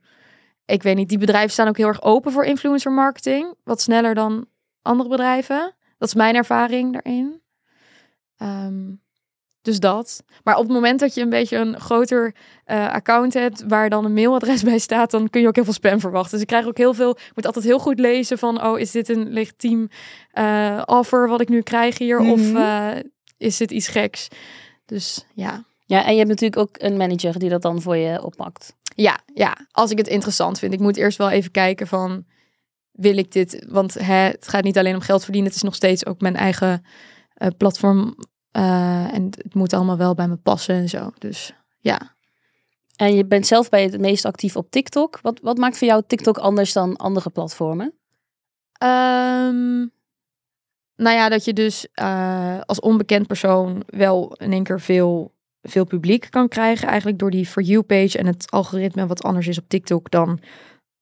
Ik 0.65 0.83
weet 0.83 0.95
niet, 0.95 1.09
die 1.09 1.18
bedrijven 1.18 1.51
staan 1.51 1.68
ook 1.68 1.77
heel 1.77 1.88
erg 1.88 2.01
open 2.01 2.31
voor 2.31 2.45
influencer 2.45 2.91
marketing. 2.91 3.56
Wat 3.63 3.81
sneller 3.81 4.15
dan 4.15 4.45
andere 4.81 5.09
bedrijven. 5.09 5.75
Dat 5.97 6.07
is 6.07 6.16
mijn 6.16 6.35
ervaring 6.35 6.94
daarin. 6.94 7.42
Um, 8.37 9.02
dus 9.63 9.80
dat. 9.80 10.23
Maar 10.44 10.56
op 10.56 10.63
het 10.63 10.71
moment 10.71 10.99
dat 10.99 11.13
je 11.13 11.21
een 11.21 11.30
beetje 11.30 11.57
een 11.57 11.80
groter 11.80 12.35
uh, 12.66 12.90
account 12.90 13.33
hebt 13.33 13.63
waar 13.68 13.90
dan 13.90 14.06
een 14.06 14.13
mailadres 14.13 14.63
bij 14.71 14.78
staat, 14.78 15.11
dan 15.11 15.30
kun 15.30 15.42
je 15.42 15.47
ook 15.47 15.56
heel 15.56 15.63
veel 15.63 15.73
spam 15.73 15.99
verwachten. 15.99 16.31
Dus 16.31 16.42
ik 16.42 16.47
krijg 16.47 16.66
ook 16.66 16.78
heel 16.78 16.94
veel. 16.94 17.09
Ik 17.09 17.31
moet 17.35 17.45
altijd 17.45 17.66
heel 17.66 17.80
goed 17.80 17.99
lezen 17.99 18.37
van, 18.37 18.63
oh, 18.63 18.80
is 18.80 18.92
dit 18.92 19.09
een 19.09 19.30
legitiem 19.30 19.90
uh, 20.33 20.81
offer 20.85 21.28
wat 21.28 21.42
ik 21.42 21.49
nu 21.49 21.61
krijg 21.61 21.97
hier, 21.97 22.19
mm 22.19 22.25
-hmm. 22.25 22.33
of 22.33 22.42
uh, 22.42 22.90
is 23.37 23.57
dit 23.57 23.71
iets 23.71 23.87
geks? 23.87 24.28
Dus 24.85 25.25
ja. 25.33 25.63
Ja, 25.85 26.06
en 26.06 26.11
je 26.11 26.18
hebt 26.18 26.30
natuurlijk 26.30 26.61
ook 26.61 26.75
een 26.78 26.97
manager 26.97 27.40
die 27.40 27.49
dat 27.49 27.61
dan 27.61 27.81
voor 27.81 27.97
je 27.97 28.23
oppakt. 28.23 28.75
Ja, 28.95 29.19
ja. 29.33 29.57
Als 29.71 29.92
ik 29.92 29.97
het 29.97 30.07
interessant 30.07 30.59
vind, 30.59 30.73
ik 30.73 30.80
moet 30.80 30.97
eerst 30.97 31.18
wel 31.18 31.30
even 31.30 31.52
kijken 31.52 31.87
van, 31.87 32.25
wil 32.92 33.18
ik 33.18 33.31
dit? 33.31 33.66
Want 33.68 33.94
hè, 33.94 34.13
het 34.13 34.47
gaat 34.47 34.63
niet 34.63 34.78
alleen 34.78 34.95
om 34.95 35.02
geld 35.02 35.23
verdienen, 35.23 35.49
het 35.49 35.57
is 35.57 35.66
nog 35.66 35.75
steeds 35.75 36.06
ook 36.06 36.21
mijn 36.21 36.35
eigen 36.35 36.85
uh, 37.37 37.47
platform 37.57 38.16
uh, 38.52 39.13
en 39.13 39.23
het 39.23 39.54
moet 39.54 39.73
allemaal 39.73 39.97
wel 39.97 40.13
bij 40.13 40.28
me 40.28 40.35
passen 40.35 40.75
en 40.75 40.90
zo. 40.90 41.11
Dus 41.18 41.54
ja. 41.80 42.16
En 42.95 43.16
je 43.16 43.25
bent 43.25 43.47
zelf 43.47 43.69
bij 43.69 43.83
het 43.83 43.99
meest 43.99 44.25
actief 44.25 44.56
op 44.56 44.71
TikTok. 44.71 45.19
Wat, 45.21 45.40
wat 45.40 45.57
maakt 45.57 45.78
voor 45.78 45.87
jou 45.87 46.04
TikTok 46.07 46.37
anders 46.37 46.73
dan 46.73 46.95
andere 46.95 47.30
platformen? 47.30 47.94
Um, 48.83 49.92
nou 50.95 51.16
ja, 51.16 51.30
dat 51.30 51.45
je 51.45 51.54
dus 51.54 51.87
uh, 52.02 52.59
als 52.66 52.80
onbekend 52.80 53.28
persoon 53.28 53.83
wel 53.85 54.33
in 54.33 54.52
één 54.52 54.63
keer 54.63 54.81
veel, 54.81 55.33
veel 55.61 55.85
publiek 55.85 56.28
kan 56.30 56.47
krijgen. 56.47 56.87
Eigenlijk 56.87 57.19
door 57.19 57.31
die 57.31 57.45
For 57.45 57.61
You-page 57.61 58.18
en 58.18 58.25
het 58.25 58.52
algoritme 58.52 59.07
wat 59.07 59.23
anders 59.23 59.47
is 59.47 59.59
op 59.59 59.68
TikTok 59.68 60.11
dan 60.11 60.40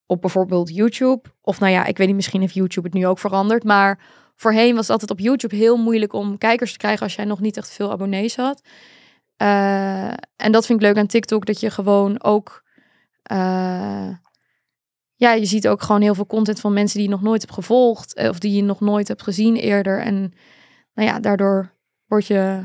op 0.06 0.20
bijvoorbeeld 0.20 0.74
YouTube. 0.74 1.28
Of 1.40 1.60
nou 1.60 1.72
ja, 1.72 1.84
ik 1.84 1.96
weet 1.96 2.06
niet, 2.06 2.16
misschien 2.16 2.40
heeft 2.40 2.54
YouTube 2.54 2.86
het 2.86 2.96
nu 2.96 3.06
ook 3.06 3.18
veranderd. 3.18 3.64
Maar 3.64 3.98
voorheen 4.42 4.74
was 4.74 4.82
het 4.82 4.90
altijd 4.90 5.10
op 5.10 5.18
YouTube 5.18 5.56
heel 5.56 5.76
moeilijk 5.76 6.12
om 6.12 6.38
kijkers 6.38 6.72
te 6.72 6.78
krijgen 6.78 7.02
als 7.02 7.14
jij 7.14 7.24
nog 7.24 7.40
niet 7.40 7.56
echt 7.56 7.72
veel 7.72 7.90
abonnees 7.90 8.36
had. 8.36 8.62
Uh, 9.42 10.08
en 10.36 10.52
dat 10.52 10.66
vind 10.66 10.80
ik 10.80 10.86
leuk 10.86 10.96
aan 10.96 11.06
TikTok, 11.06 11.46
dat 11.46 11.60
je 11.60 11.70
gewoon 11.70 12.22
ook. 12.22 12.62
Uh, 13.32 14.08
ja, 15.14 15.32
je 15.32 15.44
ziet 15.44 15.68
ook 15.68 15.82
gewoon 15.82 16.00
heel 16.00 16.14
veel 16.14 16.26
content 16.26 16.60
van 16.60 16.72
mensen 16.72 16.98
die 16.98 17.08
je 17.08 17.14
nog 17.14 17.22
nooit 17.22 17.40
hebt 17.40 17.54
gevolgd. 17.54 18.28
Of 18.28 18.38
die 18.38 18.52
je 18.52 18.62
nog 18.62 18.80
nooit 18.80 19.08
hebt 19.08 19.22
gezien 19.22 19.56
eerder. 19.56 20.00
En 20.00 20.32
nou 20.94 21.08
ja, 21.08 21.20
daardoor 21.20 21.72
word 22.06 22.26
je. 22.26 22.64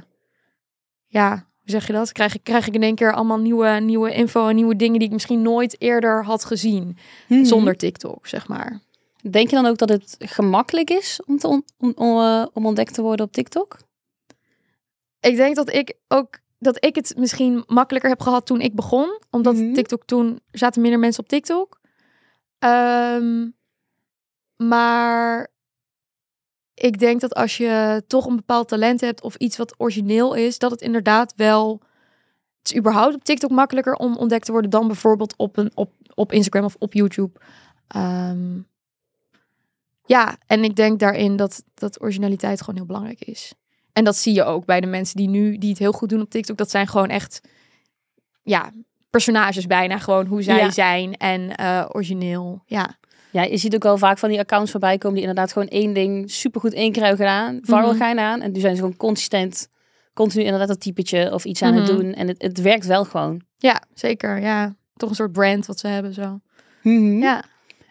Ja, 1.07 1.29
hoe 1.29 1.39
hoe 1.57 1.69
zeg 1.69 1.87
je 1.87 1.93
dat? 1.93 2.11
Krijg 2.11 2.35
ik, 2.35 2.43
krijg 2.43 2.67
ik 2.67 2.73
in 2.73 2.83
één 2.83 2.95
keer 2.95 3.13
allemaal 3.13 3.39
nieuwe, 3.39 3.69
nieuwe 3.69 4.13
info 4.13 4.47
en 4.47 4.55
nieuwe 4.55 4.75
dingen 4.75 4.99
die 4.99 5.07
ik 5.07 5.13
misschien 5.13 5.41
nooit 5.41 5.81
eerder 5.81 6.23
had 6.25 6.45
gezien 6.45 6.97
Mhm. 7.27 7.43
zonder 7.43 7.75
TikTok, 7.75 8.27
zeg 8.27 8.47
maar. 8.47 8.81
Denk 9.31 9.49
je 9.49 9.55
dan 9.55 9.65
ook 9.65 9.77
dat 9.77 9.89
het 9.89 10.15
gemakkelijk 10.19 10.89
is 10.89 11.19
om, 11.25 11.37
te 11.37 11.47
on- 11.47 11.65
om, 11.77 11.93
om, 11.95 12.19
eh, 12.19 12.45
om 12.53 12.65
ontdekt 12.65 12.93
te 12.93 13.01
worden 13.01 13.25
op 13.25 13.31
TikTok? 13.31 13.77
Ik 15.19 15.35
denk 15.35 15.55
dat 15.55 15.73
ik 15.73 15.93
ook 16.07 16.39
dat 16.59 16.85
ik 16.85 16.95
het 16.95 17.13
misschien 17.17 17.63
makkelijker 17.67 18.09
heb 18.09 18.21
gehad 18.21 18.45
toen 18.45 18.61
ik 18.61 18.75
begon, 18.75 19.19
omdat 19.31 19.55
Mhm. 19.55 19.73
TikTok 19.73 20.05
toen 20.05 20.39
zaten 20.51 20.81
minder 20.81 20.99
mensen 20.99 21.23
op 21.23 21.29
TikTok. 21.29 21.79
Ehm, 22.59 23.47
maar 24.55 25.47
ik 26.73 26.99
denk 26.99 27.21
dat 27.21 27.33
als 27.35 27.57
je 27.57 28.03
toch 28.07 28.25
een 28.25 28.35
bepaald 28.35 28.67
talent 28.67 29.01
hebt 29.01 29.21
of 29.21 29.35
iets 29.35 29.57
wat 29.57 29.75
origineel 29.77 30.33
is, 30.33 30.59
dat 30.59 30.71
het 30.71 30.81
inderdaad 30.81 31.33
wel 31.35 31.81
het 32.57 32.71
is 32.71 32.75
überhaupt 32.77 33.15
op 33.15 33.23
TikTok 33.23 33.49
makkelijker 33.51 33.93
om 33.93 34.17
ontdekt 34.17 34.45
te 34.45 34.51
worden 34.51 34.71
dan 34.71 34.87
bijvoorbeeld 34.87 35.33
op 35.37 35.57
een 35.57 35.71
op, 35.75 35.91
op 36.13 36.31
Instagram 36.31 36.63
of 36.65 36.75
op 36.79 36.93
YouTube. 36.93 37.39
Ehm, 37.87 38.59
ja, 40.07 40.37
en 40.47 40.63
ik 40.63 40.75
denk 40.75 40.99
daarin 40.99 41.35
dat 41.35 41.63
dat 41.73 42.01
originaliteit 42.01 42.59
gewoon 42.59 42.75
heel 42.75 42.85
belangrijk 42.85 43.19
is. 43.23 43.53
En 43.93 44.03
dat 44.03 44.15
zie 44.15 44.33
je 44.33 44.43
ook 44.43 44.65
bij 44.65 44.81
de 44.81 44.87
mensen 44.87 45.17
die 45.17 45.29
nu 45.29 45.57
die 45.57 45.69
het 45.69 45.79
heel 45.79 45.91
goed 45.91 46.09
doen 46.09 46.21
op 46.21 46.29
TikTok. 46.29 46.57
Dat 46.57 46.69
zijn 46.69 46.87
gewoon 46.87 47.09
echt 47.09 47.41
ja, 48.43 48.71
personages 49.09 49.65
bijna 49.67 49.97
gewoon 49.97 50.25
hoe 50.25 50.41
zij 50.41 50.57
Ja. 50.57 50.69
zijn 50.71 51.13
en 51.17 51.55
eh, 51.55 51.85
origineel. 51.91 52.61
Ja. 52.65 52.97
Ja, 53.31 53.43
je 53.43 53.57
ziet 53.57 53.75
ook 53.75 53.83
wel 53.83 53.97
vaak 53.97 54.17
van 54.17 54.29
die 54.29 54.39
accounts 54.39 54.71
voorbij 54.71 54.97
komen 54.97 55.17
die 55.17 55.27
inderdaad 55.27 55.51
gewoon 55.53 55.67
één 55.67 55.93
ding 55.93 56.31
supergoed 56.31 56.73
één 56.73 56.91
keer 56.91 57.01
hebben 57.01 57.25
gedaan. 57.25 57.59
Viral 57.61 57.89
Mhm. 57.89 57.97
gaan 57.97 58.19
aan. 58.19 58.41
En 58.41 58.51
nu 58.51 58.59
zijn 58.59 58.75
ze 58.75 58.81
gewoon 58.81 58.97
consistent, 58.97 59.67
continu 60.13 60.43
inderdaad 60.43 60.67
dat 60.67 60.79
typetje 60.79 61.33
of 61.33 61.45
iets 61.45 61.61
aan 61.61 61.73
het 61.73 61.87
Mhm. 61.91 61.95
doen. 61.95 62.13
En 62.13 62.27
het, 62.27 62.41
het 62.41 62.61
werkt 62.61 62.85
wel 62.85 63.05
gewoon. 63.05 63.41
ja, 63.57 63.81
zeker. 63.93 64.39
Ja, 64.41 64.75
toch 64.95 65.09
een 65.09 65.15
soort 65.15 65.31
brand 65.31 65.65
wat 65.65 65.79
ze 65.79 65.87
hebben 65.87 66.13
zo. 66.13 66.39
Mhm. 66.83 67.17
Ja. 67.17 67.43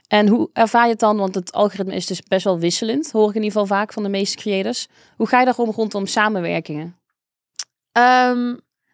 En 0.08 0.28
hoe 0.28 0.50
ervaar 0.52 0.84
je 0.84 0.90
het 0.90 1.00
dan? 1.00 1.16
Want 1.16 1.34
het 1.34 1.52
algoritme 1.52 1.94
is 1.94 2.06
dus 2.06 2.22
best 2.22 2.44
wel 2.44 2.58
wisselend, 2.58 3.10
hoor 3.12 3.28
ik 3.28 3.34
in 3.34 3.42
ieder 3.42 3.60
geval 3.60 3.76
vaak 3.76 3.92
van 3.92 4.02
de 4.02 4.08
meeste 4.08 4.36
creators. 4.36 4.88
Hoe 5.16 5.26
ga 5.26 5.38
je 5.38 5.44
daarom 5.44 5.70
rondom 5.70 6.06
samenwerkingen? 6.06 6.96
Ehm, 7.92 8.44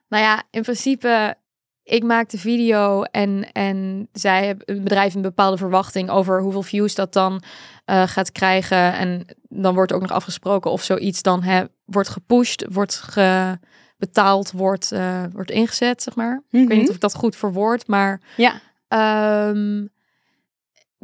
nou 0.08 0.22
ja, 0.24 0.42
in 0.50 0.62
principe, 0.62 1.34
ik 1.82 2.02
maak 2.02 2.30
de 2.30 2.38
video 2.38 3.02
en, 3.02 3.52
en 3.52 4.08
zij 4.12 4.46
hebben 4.46 4.76
een 4.76 4.82
bedrijf 4.82 5.14
een 5.14 5.22
bepaalde 5.22 5.56
verwachting 5.56 6.10
over 6.10 6.40
hoeveel 6.42 6.62
views 6.62 6.94
dat 6.94 7.12
dan 7.12 7.42
eh, 7.84 8.02
gaat 8.06 8.32
krijgen. 8.32 8.92
En 8.92 9.24
dan 9.48 9.74
wordt 9.74 9.92
ook 9.92 10.00
nog 10.00 10.10
afgesproken 10.12 10.70
of 10.70 10.82
zoiets 10.82 11.22
dan 11.22 11.42
hè, 11.42 11.64
wordt 11.84 12.08
gepusht, 12.08 12.64
wordt 12.70 12.94
ge- 12.94 13.58
betaald, 13.96 14.52
wordt, 14.52 14.92
eh, 14.92 15.22
wordt 15.32 15.50
ingezet, 15.50 16.02
zeg 16.02 16.14
maar. 16.14 16.42
Ik 16.50 16.68
weet 16.68 16.78
niet 16.78 16.88
of 16.88 16.94
ik 16.94 17.00
dat 17.00 17.14
goed 17.14 17.36
verwoord, 17.36 17.86
maar 17.86 18.20
Ja. 18.36 18.60
Ehm, 18.88 19.86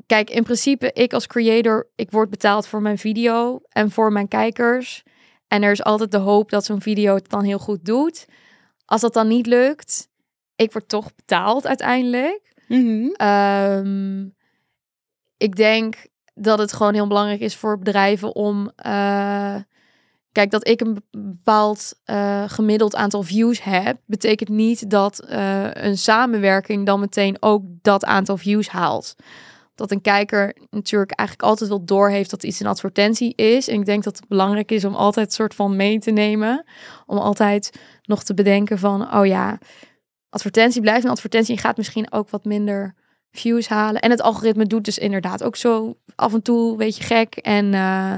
kijk, 0.06 0.30
in 0.30 0.42
principe, 0.42 0.90
ik 0.92 1.12
als 1.12 1.26
creator, 1.26 1.88
ik 1.94 2.10
word 2.10 2.30
betaald 2.30 2.66
voor 2.66 2.82
mijn 2.82 2.98
video 2.98 3.60
en 3.68 3.90
voor 3.90 4.12
mijn 4.12 4.28
kijkers. 4.28 5.02
En 5.48 5.62
er 5.62 5.70
is 5.70 5.82
altijd 5.84 6.10
de 6.10 6.18
hoop 6.18 6.50
dat 6.50 6.64
zo'n 6.64 6.80
video 6.80 7.14
het 7.14 7.30
dan 7.30 7.44
heel 7.44 7.58
goed 7.58 7.84
doet. 7.84 8.26
Als 8.84 9.00
dat 9.00 9.12
dan 9.14 9.28
niet 9.28 9.46
lukt, 9.46 10.08
ik 10.56 10.72
word 10.72 10.88
toch 10.88 11.14
betaald 11.14 11.66
uiteindelijk. 11.66 12.52
Mhm. 12.68 13.08
Ehm, 13.12 14.26
ik 15.36 15.56
denk 15.56 16.06
dat 16.34 16.58
het 16.58 16.72
gewoon 16.72 16.94
heel 16.94 17.06
belangrijk 17.06 17.40
is 17.40 17.56
voor 17.56 17.78
bedrijven 17.78 18.34
om. 18.34 18.70
eh, 18.76 19.56
kijk, 20.32 20.50
dat 20.50 20.68
ik 20.68 20.80
een 20.80 20.94
be- 20.94 21.18
bepaald 21.18 22.00
eh, 22.04 22.44
gemiddeld 22.46 22.96
aantal 22.96 23.22
views 23.22 23.62
heb, 23.62 23.98
betekent 24.06 24.48
niet 24.48 24.90
dat 24.90 25.18
eh, 25.20 25.70
een 25.72 25.98
samenwerking 25.98 26.86
dan 26.86 27.00
meteen 27.00 27.36
ook 27.40 27.62
dat 27.82 28.04
aantal 28.04 28.36
views 28.36 28.68
haalt. 28.68 29.14
Dat 29.78 29.90
een 29.90 30.00
kijker 30.00 30.56
natuurlijk 30.70 31.10
eigenlijk 31.10 31.48
altijd 31.48 31.70
wel 31.70 31.84
doorheeft 31.84 32.30
dat 32.30 32.42
iets 32.42 32.60
een 32.60 32.66
advertentie 32.66 33.34
is. 33.34 33.68
En 33.68 33.80
ik 33.80 33.86
denk 33.86 34.04
dat 34.04 34.16
het 34.16 34.28
belangrijk 34.28 34.70
is 34.70 34.84
om 34.84 34.94
altijd 34.94 35.26
een 35.26 35.32
soort 35.32 35.54
van 35.54 35.76
mee 35.76 35.98
te 35.98 36.10
nemen. 36.10 36.64
Om 37.06 37.18
altijd 37.18 37.78
nog 38.02 38.24
te 38.24 38.34
bedenken 38.34 38.78
van, 38.78 39.14
oh 39.14 39.26
ja, 39.26 39.58
advertentie 40.30 40.80
blijft 40.80 41.04
een 41.04 41.10
advertentie 41.10 41.54
en 41.54 41.60
gaat 41.60 41.76
misschien 41.76 42.12
ook 42.12 42.30
wat 42.30 42.44
minder 42.44 42.94
views 43.30 43.68
halen. 43.68 44.00
En 44.00 44.10
het 44.10 44.22
algoritme 44.22 44.66
doet 44.66 44.84
dus 44.84 44.98
inderdaad 44.98 45.42
ook 45.42 45.56
zo 45.56 45.96
af 46.14 46.34
en 46.34 46.42
toe 46.42 46.70
een 46.70 46.76
beetje 46.76 47.04
gek. 47.04 47.34
En 47.34 47.74
eh, 47.74 48.14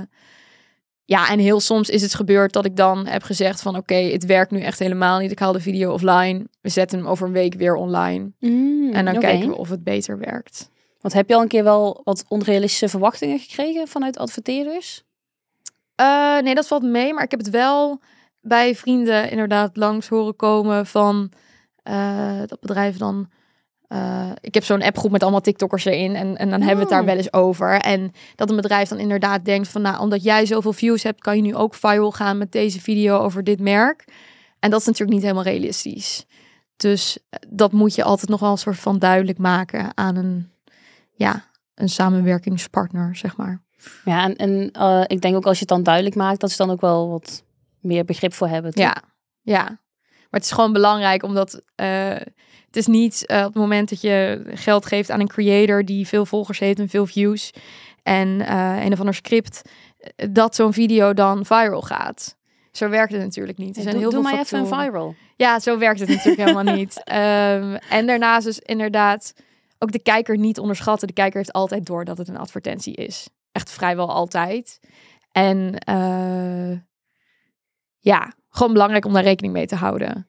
ja, 1.04 1.28
en 1.28 1.38
heel 1.38 1.60
soms 1.60 1.88
is 1.88 2.02
het 2.02 2.14
gebeurd 2.14 2.52
dat 2.52 2.64
ik 2.64 2.76
dan 2.76 3.06
heb 3.06 3.22
gezegd 3.22 3.62
van 3.62 3.76
oké, 3.76 3.94
het 3.94 4.26
werkt 4.26 4.50
nu 4.50 4.60
echt 4.60 4.78
helemaal 4.78 5.18
niet. 5.18 5.30
Ik 5.30 5.38
haal 5.38 5.52
de 5.52 5.60
video 5.60 5.92
offline. 5.92 6.46
We 6.60 6.68
zetten 6.68 6.98
hem 6.98 7.08
over 7.08 7.26
een 7.26 7.32
week 7.32 7.54
weer 7.54 7.74
online. 7.74 8.32
Mm, 8.38 8.92
En 8.92 9.04
dan 9.04 9.18
kijken 9.18 9.48
we 9.48 9.56
of 9.56 9.68
het 9.68 9.84
beter 9.84 10.18
werkt. 10.18 10.70
Want 11.00 11.14
heb 11.14 11.28
je 11.28 11.34
al 11.34 11.42
een 11.42 11.48
keer 11.48 11.64
wel 11.64 12.00
wat 12.04 12.24
onrealistische 12.28 12.88
verwachtingen 12.88 13.38
gekregen 13.38 13.88
vanuit 13.88 14.18
adverteerders? 14.18 15.02
Eh, 15.94 16.38
nee, 16.38 16.54
dat 16.54 16.66
valt 16.66 16.82
mee. 16.82 17.14
Maar 17.14 17.24
ik 17.24 17.30
heb 17.30 17.40
het 17.40 17.50
wel 17.50 18.00
bij 18.40 18.74
vrienden 18.74 19.30
inderdaad 19.30 19.76
langs 19.76 20.08
horen 20.08 20.36
komen 20.36 20.86
van 20.86 21.32
eh, 21.82 22.38
dat 22.46 22.60
bedrijf 22.60 22.96
dan. 22.96 23.28
eh, 23.88 24.30
ik 24.40 24.54
heb 24.54 24.64
zo'n 24.64 24.82
appgroep 24.82 25.10
met 25.10 25.22
allemaal 25.22 25.40
TikTokkers 25.40 25.84
erin. 25.84 26.14
En, 26.16 26.36
en 26.36 26.50
dan 26.50 26.60
hebben 26.60 26.74
we 26.76 26.80
het 26.80 26.90
daar 26.90 27.00
Oh. 27.00 27.06
wel 27.06 27.16
eens 27.16 27.32
over. 27.32 27.80
En 27.80 28.12
dat 28.36 28.50
een 28.50 28.56
bedrijf 28.56 28.88
dan 28.88 28.98
inderdaad 28.98 29.44
denkt 29.44 29.68
van... 29.68 29.82
nou, 29.82 30.00
omdat 30.00 30.22
jij 30.22 30.46
zoveel 30.46 30.72
views 30.72 31.02
hebt... 31.02 31.20
kan 31.20 31.36
je 31.36 31.42
nu 31.42 31.54
ook 31.54 31.74
viral 31.74 32.12
gaan 32.12 32.38
met 32.38 32.52
deze 32.52 32.80
video 32.80 33.18
over 33.18 33.44
dit 33.44 33.60
merk. 33.60 34.04
En 34.58 34.70
dat 34.70 34.80
is 34.80 34.86
natuurlijk 34.86 35.12
niet 35.12 35.22
helemaal 35.22 35.44
realistisch. 35.44 36.26
Dus 36.76 37.18
dat 37.48 37.72
moet 37.72 37.94
je 37.94 38.04
altijd 38.04 38.28
nog 38.30 38.40
wel 38.40 38.50
een 38.50 38.58
soort 38.58 38.78
van 38.78 38.98
duidelijk 38.98 39.38
maken... 39.38 39.90
aan 39.94 40.16
een, 40.16 40.50
ja, 41.20 41.44
een 41.74 41.88
samenwerkingspartner, 41.88 43.16
zeg 43.16 43.36
maar. 43.36 43.62
Ja, 44.04 44.24
en, 44.24 44.36
en 44.36 44.70
eh, 44.72 45.02
ik 45.06 45.20
denk 45.20 45.36
ook 45.36 45.46
als 45.46 45.54
je 45.54 45.60
het 45.60 45.68
dan 45.68 45.82
duidelijk 45.82 46.14
maakt, 46.14 46.40
dat 46.40 46.50
ze 46.50 46.56
dan 46.56 46.70
ook 46.70 46.80
wel 46.80 47.08
wat 47.08 47.44
meer 47.80 48.04
begrip 48.04 48.32
voor 48.32 48.48
hebben. 48.48 48.72
toch? 48.72 48.84
Ja, 48.84 49.02
ja. 49.40 49.62
Maar 50.02 50.40
het 50.40 50.44
is 50.44 50.50
gewoon 50.50 50.72
belangrijk 50.72 51.22
omdat 51.22 51.62
eh, 51.74 52.14
het 52.66 52.76
is 52.76 52.86
niet 52.86 53.26
eh, 53.26 53.38
op 53.38 53.44
het 53.44 53.54
moment 53.54 53.88
dat 53.88 54.00
je 54.00 54.44
geld 54.54 54.86
geeft 54.86 55.10
aan 55.10 55.20
een 55.20 55.28
creator 55.28 55.84
die 55.84 56.06
veel 56.06 56.26
volgers 56.26 56.58
heeft 56.58 56.78
en 56.78 56.88
veel 56.88 57.06
views 57.06 57.50
en 58.02 58.52
een 58.84 58.92
of 58.92 58.98
ander 58.98 59.14
script, 59.14 59.62
dat 60.30 60.54
zo'n 60.54 60.72
video 60.72 61.14
dan 61.14 61.46
viral 61.46 61.82
gaat. 61.82 62.36
Zo 62.72 62.88
werkt 62.88 63.12
het 63.12 63.22
natuurlijk 63.22 63.58
niet. 63.58 63.76
Er 63.76 63.82
zijn 63.82 63.94
doe 63.94 64.02
heel 64.02 64.10
doe 64.10 64.22
veel 64.22 64.30
maar 64.30 64.40
even 64.40 64.58
een 64.58 64.66
viral. 64.66 65.14
Ja, 65.36 65.58
zo 65.58 65.78
werkt 65.78 66.00
het 66.00 66.08
natuurlijk 66.08 66.42
helemaal 66.46 66.74
niet. 66.74 67.04
Ehm, 67.04 67.76
en 67.88 68.06
daarnaast 68.06 68.44
dus 68.44 68.58
inderdaad 68.58 69.32
ook 69.82 69.92
de 69.92 70.02
kijker 70.02 70.38
niet 70.38 70.58
onderschatten. 70.58 71.08
De 71.08 71.14
kijker 71.14 71.36
heeft 71.36 71.52
altijd 71.52 71.86
door 71.86 72.04
dat 72.04 72.18
het 72.18 72.28
een 72.28 72.36
advertentie 72.36 72.94
is. 72.94 73.28
Echt 73.52 73.70
vrijwel 73.70 74.10
altijd. 74.12 74.80
En 75.32 75.78
eh, 75.78 76.78
ja, 77.98 78.32
gewoon 78.48 78.72
belangrijk 78.72 79.04
om 79.04 79.12
daar 79.12 79.22
rekening 79.22 79.52
mee 79.52 79.66
te 79.66 79.76
houden. 79.76 80.26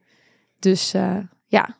Dus 0.60 0.94
eh, 0.94 1.18
ja. 1.46 1.80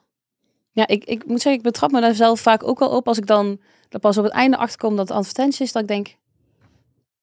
Ja, 0.72 0.88
ik, 0.88 1.04
ik 1.04 1.26
moet 1.26 1.42
zeggen, 1.42 1.62
ik 1.62 1.72
betrap 1.72 1.92
me 1.92 2.02
daar 2.02 2.16
zelf 2.16 2.40
vaak 2.40 2.64
ook 2.64 2.80
wel 2.80 2.90
op 2.90 3.08
als 3.08 3.18
ik 3.18 3.26
dan 3.26 3.62
er 3.90 4.00
pas 4.00 4.18
op 4.18 4.24
het 4.24 4.34
einde 4.34 4.58
achterkom 4.58 4.96
dat 4.96 5.08
het 5.08 5.18
advertentie 5.18 5.66
is, 5.66 5.72
dat 5.72 5.82
ik 5.82 5.88
denk, 5.88 6.16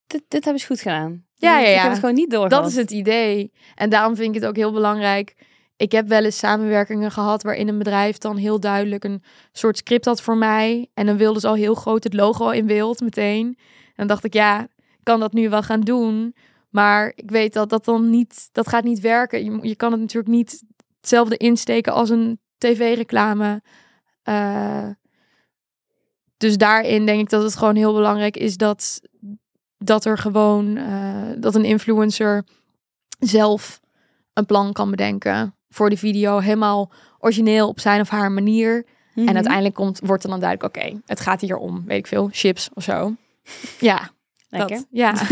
dit, 0.07 0.23
dit 0.28 0.45
hebben 0.45 0.62
ze 0.62 0.67
goed 0.67 0.81
gedaan. 0.81 1.26
Ja, 1.35 1.59
ja, 1.59 1.67
Ik 1.67 1.75
ja. 1.75 1.81
heb 1.83 1.90
het 1.90 2.00
gewoon 2.00 2.14
niet 2.14 2.31
door. 2.31 2.49
Dat 2.49 2.67
is 2.67 2.76
het 2.76 2.90
idee. 2.90 3.52
En 3.75 3.90
daarom 3.90 4.17
vind 4.17 4.28
ik 4.35 4.40
het 4.40 4.50
ook 4.50 4.57
heel 4.57 4.73
belangrijk. 4.73 5.37
Ik 5.78 5.92
heb 5.92 6.08
wel 6.08 6.25
eens 6.25 6.38
samenwerkingen 6.38 7.11
gehad 7.11 7.42
waarin 7.42 7.68
een 7.68 7.78
bedrijf 7.78 8.18
dan 8.18 8.37
heel 8.37 8.61
duidelijk 8.61 9.04
een 9.04 9.23
soort 9.52 9.76
script 9.76 10.04
had 10.04 10.23
voor 10.23 10.37
mij. 10.37 10.88
En 10.94 11.06
dan 11.06 11.16
wilden 11.16 11.40
ze 11.40 11.49
al 11.49 11.54
heel 11.54 11.75
groot 11.75 12.04
het 12.04 12.14
logo 12.14 12.50
in 12.50 12.66
beeld 12.66 13.00
meteen. 13.00 13.47
En 13.87 13.94
dan 13.94 14.06
dacht 14.06 14.25
ik, 14.25 14.32
ja, 14.32 14.62
ik 14.62 15.00
kan 15.02 15.20
dat 15.20 15.32
nu 15.32 15.49
wel 15.49 15.62
gaan 15.62 15.80
doen. 15.80 16.35
Maar 16.70 17.12
ik 17.14 17.30
weet 17.30 17.52
dat 17.52 17.70
dat 17.70 17.85
dan 17.85 18.11
niet, 18.11 18.49
dat 18.52 18.68
gaat 18.68 18.85
niet 18.85 19.00
werken. 19.00 19.44
Je, 19.44 19.68
je 19.68 19.76
kan 19.76 19.92
het 19.92 20.00
natuurlijk 20.00 20.35
niet 20.35 20.62
hetzelfde 21.00 21.37
insteken 21.37 21.92
als 21.92 22.11
een 22.11 22.40
tv-reclame. 22.56 23.62
Eh, 24.23 24.88
dus 26.37 26.56
daarin 26.56 27.06
denk 27.06 27.20
ik 27.20 27.30
dat 27.30 27.42
het 27.42 27.56
gewoon 27.56 27.76
heel 27.76 27.94
belangrijk 27.94 28.37
is 28.37 28.56
dat, 28.56 29.00
dat 29.76 30.04
er 30.04 30.18
gewoon, 30.18 30.76
eh, 30.76 31.30
dat 31.37 31.54
een 31.54 31.64
influencer 31.64 32.44
zelf 33.18 33.80
een 34.32 34.47
plan 34.47 34.73
kan 34.73 34.90
bedenken 34.90 35.58
voor 35.68 35.90
de 35.90 35.96
video. 35.96 36.38
Helemaal 36.38 36.92
origineel 37.18 37.68
op 37.68 37.80
zijn 37.80 38.00
of 38.00 38.08
haar 38.08 38.32
manier. 38.32 38.87
Mhm. 39.14 39.28
En 39.28 39.34
uiteindelijk 39.34 39.75
komt, 39.75 40.00
wordt 40.04 40.25
er 40.25 40.30
dan 40.30 40.40
duidelijk, 40.40 40.76
oké, 40.76 41.00
het 41.06 41.20
gaat 41.20 41.40
hier 41.40 41.56
om, 41.56 41.84
weet 41.87 41.98
ik 41.98 42.06
veel, 42.06 42.28
chips 42.32 42.68
of 42.75 42.82
zo. 42.82 43.14
Ja, 43.80 44.10
Lekker. 44.48 44.76
dat. 44.76 44.87
Ja. 44.90 45.14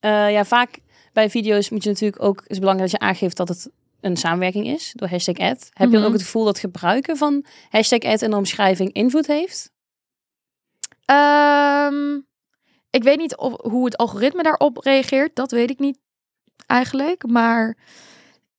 Eh, 0.00 0.32
ja, 0.32 0.44
vaak 0.44 0.78
bij 1.12 1.30
video's 1.30 1.70
moet 1.70 1.82
je 1.82 1.88
natuurlijk 1.88 2.22
ook, 2.22 2.42
is 2.46 2.58
belangrijk 2.58 2.90
dat 2.90 3.00
je 3.00 3.06
aangeeft 3.06 3.36
dat 3.36 3.48
het 3.48 3.70
een 4.00 4.16
samenwerking 4.16 4.66
is 4.66 4.92
door 4.94 5.08
hashtag 5.08 5.36
ad. 5.36 5.68
Heb 5.72 5.86
je 5.86 5.92
dan 5.92 6.00
Mhm. 6.00 6.04
ook 6.06 6.12
het 6.12 6.22
gevoel 6.22 6.44
dat 6.44 6.58
gebruiken 6.58 7.16
van 7.16 7.44
hashtag 7.70 7.98
ad 8.00 8.22
in 8.22 8.30
de 8.30 8.36
omschrijving 8.36 8.92
invloed 8.92 9.26
heeft? 9.26 9.70
Ehm, 11.04 12.14
ik 12.90 13.02
weet 13.02 13.18
niet 13.18 13.36
of, 13.36 13.54
hoe 13.70 13.84
het 13.84 13.96
algoritme 13.96 14.42
daarop 14.42 14.76
reageert. 14.76 15.36
Dat 15.36 15.50
weet 15.50 15.70
ik 15.70 15.78
niet 15.78 15.98
eigenlijk. 16.66 17.26
Maar 17.26 17.76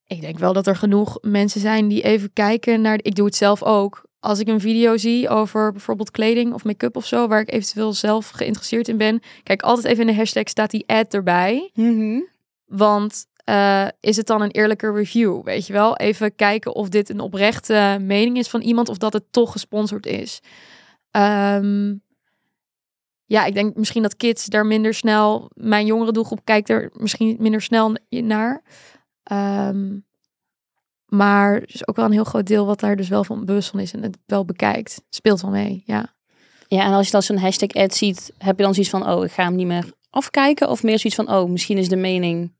ik 0.08 0.22
denk 0.22 0.40
wel 0.40 0.54
dat 0.54 0.68
er 0.68 0.76
genoeg 0.76 1.18
mensen 1.22 1.62
zijn 1.62 1.88
die 1.88 2.02
even 2.02 2.34
kijken 2.34 2.82
naar. 2.82 3.00
Ik 3.02 3.16
doe 3.16 3.26
het 3.26 3.36
zelf 3.36 3.64
ook. 3.64 4.06
Als 4.20 4.40
ik 4.40 4.48
een 4.48 4.60
video 4.60 4.98
zie 4.98 5.30
over 5.30 5.72
bijvoorbeeld 5.72 6.12
kleding 6.12 6.54
of 6.54 6.64
make-up 6.64 6.96
of 6.96 7.06
zo, 7.06 7.28
waar 7.28 7.42
ik 7.42 7.52
eventueel 7.52 7.94
zelf 7.94 8.30
geïnteresseerd 8.30 8.88
in 8.88 8.98
ben, 8.98 9.22
kijk 9.44 9.62
altijd 9.62 9.88
even 9.88 10.08
in 10.08 10.08
de 10.08 10.16
hashtag 10.16 10.50
staat 10.50 10.72
die 10.72 10.88
ad 10.88 11.14
erbij. 11.14 11.72
Want 12.66 13.26
uh, 13.50 13.88
is 14.00 14.18
het 14.18 14.28
dan 14.28 14.42
een 14.42 14.52
eerlijke 14.52 14.92
review? 14.92 15.44
Weet 15.44 15.68
je 15.68 15.74
wel? 15.74 15.98
Even 15.98 16.36
kijken 16.36 16.76
of 16.76 16.90
dit 16.90 17.10
een 17.10 17.20
oprechte 17.20 17.98
mening 18.02 18.38
is 18.38 18.48
van 18.50 18.62
iemand 18.62 18.90
of 18.90 18.98
dat 18.98 19.14
het 19.14 19.24
toch 19.32 19.52
gesponsord 19.52 20.06
is. 20.06 20.40
Um, 21.12 22.02
ja, 23.26 23.46
ik 23.46 23.54
denk 23.54 23.76
misschien 23.76 24.02
dat 24.02 24.18
kids 24.18 24.46
daar 24.46 24.66
minder 24.66 24.94
snel, 24.94 25.50
mijn 25.54 25.86
jongere 25.86 26.12
doelgroep 26.12 26.42
kijkt 26.44 26.70
er 26.70 26.90
misschien 26.94 27.36
minder 27.40 27.62
snel 27.62 27.96
naar. 28.10 28.62
Um, 29.32 30.06
maar 31.06 31.64
is 31.66 31.88
ook 31.88 31.96
wel 31.96 32.06
een 32.06 32.12
heel 32.12 32.24
groot 32.24 32.48
deel 32.48 32.66
wat 32.66 32.80
daar 32.80 32.96
dus 32.96 33.10
wel 33.10 33.24
van 33.24 33.46
bewust 33.46 33.70
van 33.70 33.80
is 33.80 33.94
en 33.94 34.04
het 34.04 34.18
wel 34.26 34.46
bekijkt. 34.46 35.02
Speelt 35.10 35.42
wel 35.42 35.52
mee, 35.52 35.84
ja. 35.86 36.14
Ja, 36.68 36.86
en 36.86 36.94
als 36.94 37.06
je 37.06 37.12
dan 37.12 37.24
zo'n 37.24 37.38
hashtag 37.38 37.70
ad 37.70 37.94
ziet, 37.96 38.34
heb 38.38 38.58
je 38.58 38.64
dan 38.64 38.74
zoiets 38.74 38.92
van, 38.92 39.10
oh, 39.10 39.24
ik 39.24 39.32
ga 39.32 39.44
hem 39.44 39.56
niet 39.56 39.68
meer 39.68 39.94
afkijken? 40.10 40.70
Of 40.70 40.84
meer 40.84 41.00
zoiets 41.00 41.16
van, 41.16 41.36
oh, 41.36 41.50
misschien 41.50 41.78
is 41.78 41.90
de 41.90 41.96
mening 41.96 42.54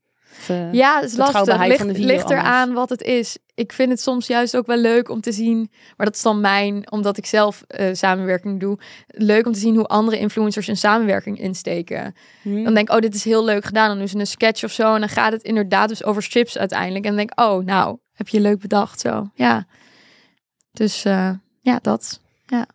ja, 0.72 1.00
het 1.00 1.10
is 1.10 1.16
lastig. 1.16 1.66
Ligt, 1.66 1.98
ligt 1.98 2.30
eraan 2.30 2.72
wat 2.72 2.88
het 2.88 3.02
is. 3.02 3.38
Ik 3.54 3.72
vind 3.72 3.90
het 3.90 4.00
soms 4.00 4.26
juist 4.26 4.56
ook 4.56 4.66
wel 4.66 4.76
leuk 4.76 5.08
om 5.08 5.20
te 5.20 5.32
zien, 5.32 5.70
maar 5.96 6.06
dat 6.06 6.14
is 6.14 6.22
dan 6.22 6.40
mijn, 6.40 6.90
omdat 6.90 7.16
ik 7.16 7.26
zelf 7.26 7.64
uh, 7.68 7.88
samenwerking 7.92 8.60
doe, 8.60 8.78
leuk 9.06 9.46
om 9.46 9.52
te 9.52 9.58
zien 9.58 9.74
hoe 9.74 9.86
andere 9.86 10.18
influencers 10.18 10.66
een 10.66 10.76
samenwerking 10.76 11.40
insteken. 11.40 12.14
Hmm. 12.42 12.64
Dan 12.64 12.74
denk 12.74 12.88
ik, 12.88 12.94
oh, 12.94 13.00
dit 13.00 13.14
is 13.14 13.24
heel 13.24 13.44
leuk 13.44 13.64
gedaan. 13.64 13.88
Dan 13.88 13.98
doen 13.98 14.08
ze 14.08 14.18
een 14.18 14.26
sketch 14.26 14.64
of 14.64 14.70
zo 14.70 14.94
en 14.94 15.00
dan 15.00 15.08
gaat 15.08 15.32
het 15.32 15.42
inderdaad 15.42 15.88
dus 15.88 16.04
over 16.04 16.22
strips 16.22 16.58
uiteindelijk. 16.58 17.04
En 17.04 17.16
dan 17.16 17.26
denk 17.26 17.30
ik, 17.30 17.40
oh, 17.40 17.64
nou, 17.64 17.98
heb 18.12 18.28
je 18.28 18.40
leuk 18.40 18.58
bedacht 18.58 19.00
zo. 19.00 19.30
Ja. 19.34 19.66
Dus 20.72 21.04
uh, 21.04 21.30
ja, 21.60 21.78
dat. 21.82 22.20
Ja. 22.46 22.66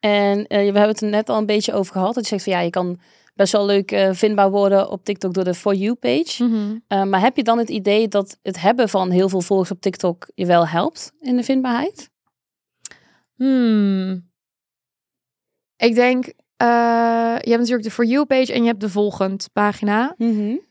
En 0.00 0.38
uh, 0.38 0.46
we 0.48 0.56
hebben 0.56 0.82
het 0.82 1.00
er 1.00 1.08
net 1.08 1.28
al 1.28 1.38
een 1.38 1.46
beetje 1.46 1.72
over 1.72 1.92
gehad. 1.92 2.14
Dat 2.14 2.22
je 2.22 2.28
zegt 2.28 2.44
van 2.44 2.52
ja, 2.52 2.60
je 2.60 2.70
kan 2.70 3.00
best 3.36 3.52
wel 3.52 3.66
leuk 3.66 3.92
uh, 3.92 4.08
vindbaar 4.12 4.50
worden 4.50 4.90
op 4.90 5.04
TikTok 5.04 5.34
door 5.34 5.44
de 5.44 5.54
For 5.54 5.74
You 5.74 5.94
page. 5.94 6.44
Mhm. 6.44 6.76
uh, 6.88 7.04
maar 7.04 7.20
heb 7.20 7.36
je 7.36 7.42
dan 7.42 7.58
het 7.58 7.68
idee 7.68 8.08
dat 8.08 8.38
het 8.42 8.60
hebben 8.60 8.88
van 8.88 9.10
heel 9.10 9.28
veel 9.28 9.40
volgers 9.40 9.70
op 9.70 9.80
TikTok 9.80 10.28
je 10.34 10.46
wel 10.46 10.66
helpt 10.66 11.12
in 11.20 11.36
de 11.36 11.42
vindbaarheid? 11.42 12.10
Hmm. 13.34 14.30
Ik 15.76 15.94
denk, 15.94 16.26
uh, 16.26 17.36
je 17.40 17.50
hebt 17.50 17.58
natuurlijk 17.58 17.82
de 17.82 17.90
For 17.90 18.04
You 18.04 18.24
page 18.24 18.52
en 18.52 18.60
je 18.60 18.68
hebt 18.68 18.80
de 18.80 18.90
volgend 18.90 19.48
pagina. 19.52 20.14
Mm 20.18 20.64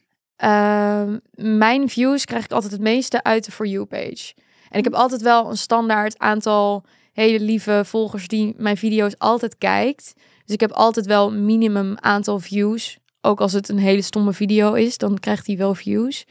mijn 1.36 1.90
views 1.90 2.26
krijg 2.26 2.44
ik 2.44 2.52
altijd 2.52 2.72
het 2.72 2.82
meeste 2.82 3.24
uit 3.24 3.46
de 3.46 3.52
For 3.52 3.68
You 3.68 3.86
page. 3.86 4.34
En 4.70 4.78
ik 4.78 4.84
heb 4.84 4.94
altijd 4.94 5.22
wel 5.22 5.50
een 5.50 5.58
standaard 5.58 6.20
aantal 6.20 6.84
hele 7.14 7.40
lieve 7.40 7.82
volgers 7.86 8.28
die 8.28 8.54
mijn 8.58 8.78
video's 8.78 9.14
altijd 9.18 9.58
kijkt. 9.58 10.14
Dus 10.46 10.54
ik 10.54 10.60
heb 10.60 10.72
altijd 10.72 11.06
wel 11.06 11.32
minimum 11.32 11.98
aantal 12.00 12.40
views. 12.40 12.98
Ook 13.22 13.42
als 13.42 13.54
het 13.54 13.70
een 13.70 13.78
hele 13.78 14.02
stomme 14.02 14.34
video 14.34 14.74
is, 14.74 14.98
dan 14.98 15.20
krijgt 15.20 15.48
hij 15.48 15.58
wel 15.58 15.76
views. 15.76 16.26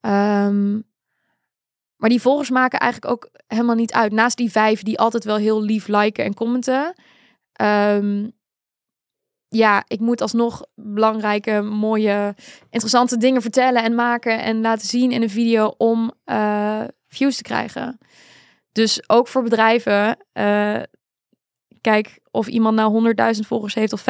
Um, 0.00 0.88
maar 1.96 2.08
die 2.08 2.20
volgers 2.20 2.50
maken 2.50 2.78
eigenlijk 2.78 3.12
ook 3.12 3.30
helemaal 3.46 3.74
niet 3.74 3.92
uit. 3.92 4.12
Naast 4.12 4.36
die 4.36 4.50
vijf 4.50 4.82
die 4.82 4.98
altijd 4.98 5.24
wel 5.24 5.36
heel 5.36 5.62
lief 5.62 5.88
liken 5.88 6.24
en 6.24 6.34
commenten. 6.34 6.94
Um, 7.62 8.32
ja, 9.48 9.84
ik 9.86 10.00
moet 10.00 10.20
alsnog 10.20 10.62
belangrijke, 10.74 11.60
mooie, 11.60 12.34
interessante 12.70 13.16
dingen 13.16 13.42
vertellen 13.42 13.82
en 13.82 13.94
maken 13.94 14.42
en 14.42 14.60
laten 14.60 14.86
zien 14.88 15.12
in 15.12 15.22
een 15.22 15.30
video 15.30 15.74
om 15.78 16.12
uh, 16.24 16.84
views 17.08 17.36
te 17.36 17.42
krijgen. 17.42 17.98
Dus 18.72 19.08
ook 19.08 19.28
voor 19.28 19.42
bedrijven, 19.42 20.16
uh, 20.32 20.82
kijk, 21.80 22.20
of 22.30 22.46
iemand 22.46 22.76
nou 22.76 23.14
100.000 23.34 23.40
volgers 23.40 23.74
heeft 23.74 23.92
of 23.92 24.04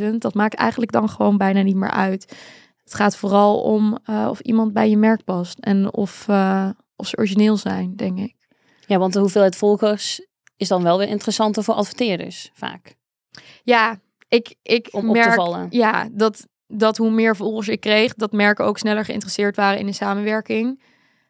50.000, 0.00 0.08
dat 0.18 0.34
maakt 0.34 0.54
eigenlijk 0.54 0.92
dan 0.92 1.08
gewoon 1.08 1.36
bijna 1.36 1.62
niet 1.62 1.76
meer 1.76 1.90
uit. 1.90 2.36
Het 2.84 2.94
gaat 2.94 3.16
vooral 3.16 3.60
om 3.62 3.98
uh, 4.10 4.26
of 4.30 4.40
iemand 4.40 4.72
bij 4.72 4.90
je 4.90 4.96
merk 4.96 5.24
past 5.24 5.58
en 5.58 5.92
of, 5.92 6.26
uh, 6.30 6.68
of 6.96 7.06
ze 7.06 7.16
origineel 7.16 7.56
zijn, 7.56 7.96
denk 7.96 8.18
ik. 8.18 8.34
Ja, 8.86 8.98
want 8.98 9.12
de 9.12 9.18
hoeveelheid 9.18 9.56
volgers 9.56 10.26
is 10.56 10.68
dan 10.68 10.82
wel 10.82 10.98
weer 10.98 11.08
interessanter 11.08 11.64
voor 11.64 11.74
adverteerders 11.74 12.50
vaak. 12.54 12.94
Ja, 13.62 14.00
ik, 14.28 14.54
ik 14.62 14.88
om 14.90 15.06
merk, 15.06 15.24
op 15.24 15.30
te 15.30 15.36
vallen. 15.36 15.66
Ja, 15.70 16.08
dat, 16.12 16.46
dat 16.66 16.96
hoe 16.96 17.10
meer 17.10 17.36
volgers 17.36 17.68
ik 17.68 17.80
kreeg, 17.80 18.14
dat 18.14 18.32
merken 18.32 18.64
ook 18.64 18.78
sneller 18.78 19.04
geïnteresseerd 19.04 19.56
waren 19.56 19.78
in 19.78 19.86
de 19.86 19.92
samenwerking. 19.92 20.82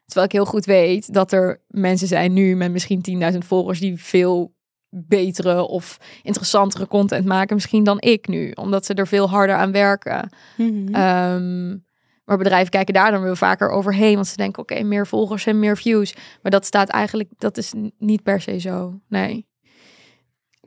Terwijl 0.04 0.26
ik 0.26 0.32
heel 0.32 0.44
goed 0.44 0.64
weet 0.64 1.12
dat 1.12 1.32
er 1.32 1.62
mensen 1.68 2.08
zijn 2.08 2.32
nu 2.32 2.56
met 2.56 2.72
misschien 2.72 3.32
10.000 3.32 3.38
volgers 3.38 3.80
die 3.80 4.02
veel 4.02 4.53
betere 4.94 5.68
of 5.68 5.98
interessantere 6.22 6.86
content 6.86 7.24
maken 7.24 7.54
misschien 7.54 7.84
dan 7.84 8.00
ik 8.00 8.28
nu. 8.28 8.50
Omdat 8.50 8.86
ze 8.86 8.94
er 8.94 9.06
veel 9.06 9.28
harder 9.28 9.56
aan 9.56 9.72
werken. 9.72 10.28
Mm 10.56 11.82
maar 12.24 12.38
bedrijven 12.38 12.70
kijken 12.70 12.94
daar 12.94 13.10
dan 13.10 13.22
weer 13.22 13.36
vaker 13.36 13.68
overheen. 13.68 14.14
Want 14.14 14.26
ze 14.26 14.36
denken, 14.36 14.62
oké, 14.62 14.82
meer 14.82 15.06
volgers 15.06 15.46
en 15.46 15.58
meer 15.58 15.76
views. 15.76 16.14
Maar 16.42 16.50
dat 16.50 16.66
staat 16.66 16.88
eigenlijk, 16.88 17.30
dat 17.38 17.56
is 17.56 17.72
niet 17.98 18.22
per 18.22 18.40
se 18.40 18.58
zo. 18.58 19.00
Nee. 19.08 19.46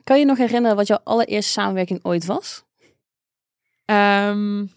Kan 0.04 0.18
je 0.18 0.24
nog 0.24 0.38
herinneren 0.38 0.76
wat 0.76 0.86
jouw 0.86 1.00
allereerste 1.04 1.52
samenwerking 1.52 2.04
ooit 2.04 2.26
was? 2.26 2.64
Um, 3.84 4.72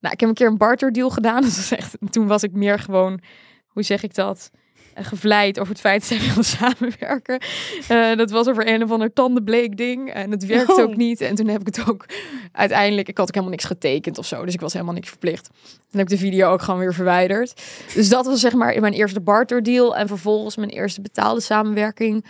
nou, 0.00 0.14
ik 0.14 0.20
heb 0.20 0.28
een 0.28 0.34
keer 0.34 0.46
een 0.46 0.56
barter 0.56 0.92
deal 0.92 1.10
gedaan. 1.10 1.42
Dat 1.42 1.56
was 1.56 1.70
echt, 1.70 1.96
toen 2.10 2.26
was 2.26 2.42
ik 2.42 2.52
meer 2.52 2.78
gewoon, 2.78 3.20
hoe 3.66 3.82
zeg 3.82 4.02
ik 4.02 4.14
dat? 4.14 4.50
Gevleid 4.94 5.60
over 5.60 5.72
het 5.72 5.80
feit 5.80 6.00
dat 6.00 6.08
zij 6.08 6.26
wilden 6.26 6.44
samenwerken. 6.58 7.42
Uh, 7.90 8.16
dat 8.16 8.30
was 8.30 8.48
over 8.48 8.68
een 8.68 8.82
of 8.82 8.90
ander 8.90 9.12
tandenbleek 9.12 9.76
ding. 9.76 10.12
En 10.12 10.30
het 10.30 10.46
werkte 10.46 10.72
oh. 10.72 10.80
ook 10.82 10.96
niet. 10.96 11.20
En 11.20 11.34
toen 11.34 11.48
heb 11.48 11.60
ik 11.60 11.66
het 11.66 11.88
ook 11.88 12.04
uiteindelijk... 12.52 13.08
Ik 13.08 13.16
had 13.16 13.26
ook 13.26 13.34
helemaal 13.34 13.54
niks 13.54 13.64
getekend 13.64 14.18
of 14.18 14.26
zo. 14.26 14.44
Dus 14.44 14.54
ik 14.54 14.60
was 14.60 14.72
helemaal 14.72 14.94
niks 14.94 15.08
verplicht. 15.08 15.48
Toen 15.62 16.00
heb 16.00 16.10
ik 16.10 16.18
de 16.18 16.24
video 16.24 16.52
ook 16.52 16.62
gewoon 16.62 16.80
weer 16.80 16.94
verwijderd. 16.94 17.62
Dus 17.94 18.08
dat 18.08 18.26
was 18.26 18.40
zeg 18.40 18.52
maar 18.52 18.72
in 18.72 18.80
mijn 18.80 18.92
eerste 18.92 19.20
barter 19.20 19.62
deal. 19.62 19.96
En 19.96 20.08
vervolgens 20.08 20.56
mijn 20.56 20.70
eerste 20.70 21.00
betaalde 21.00 21.40
samenwerking. 21.40 22.24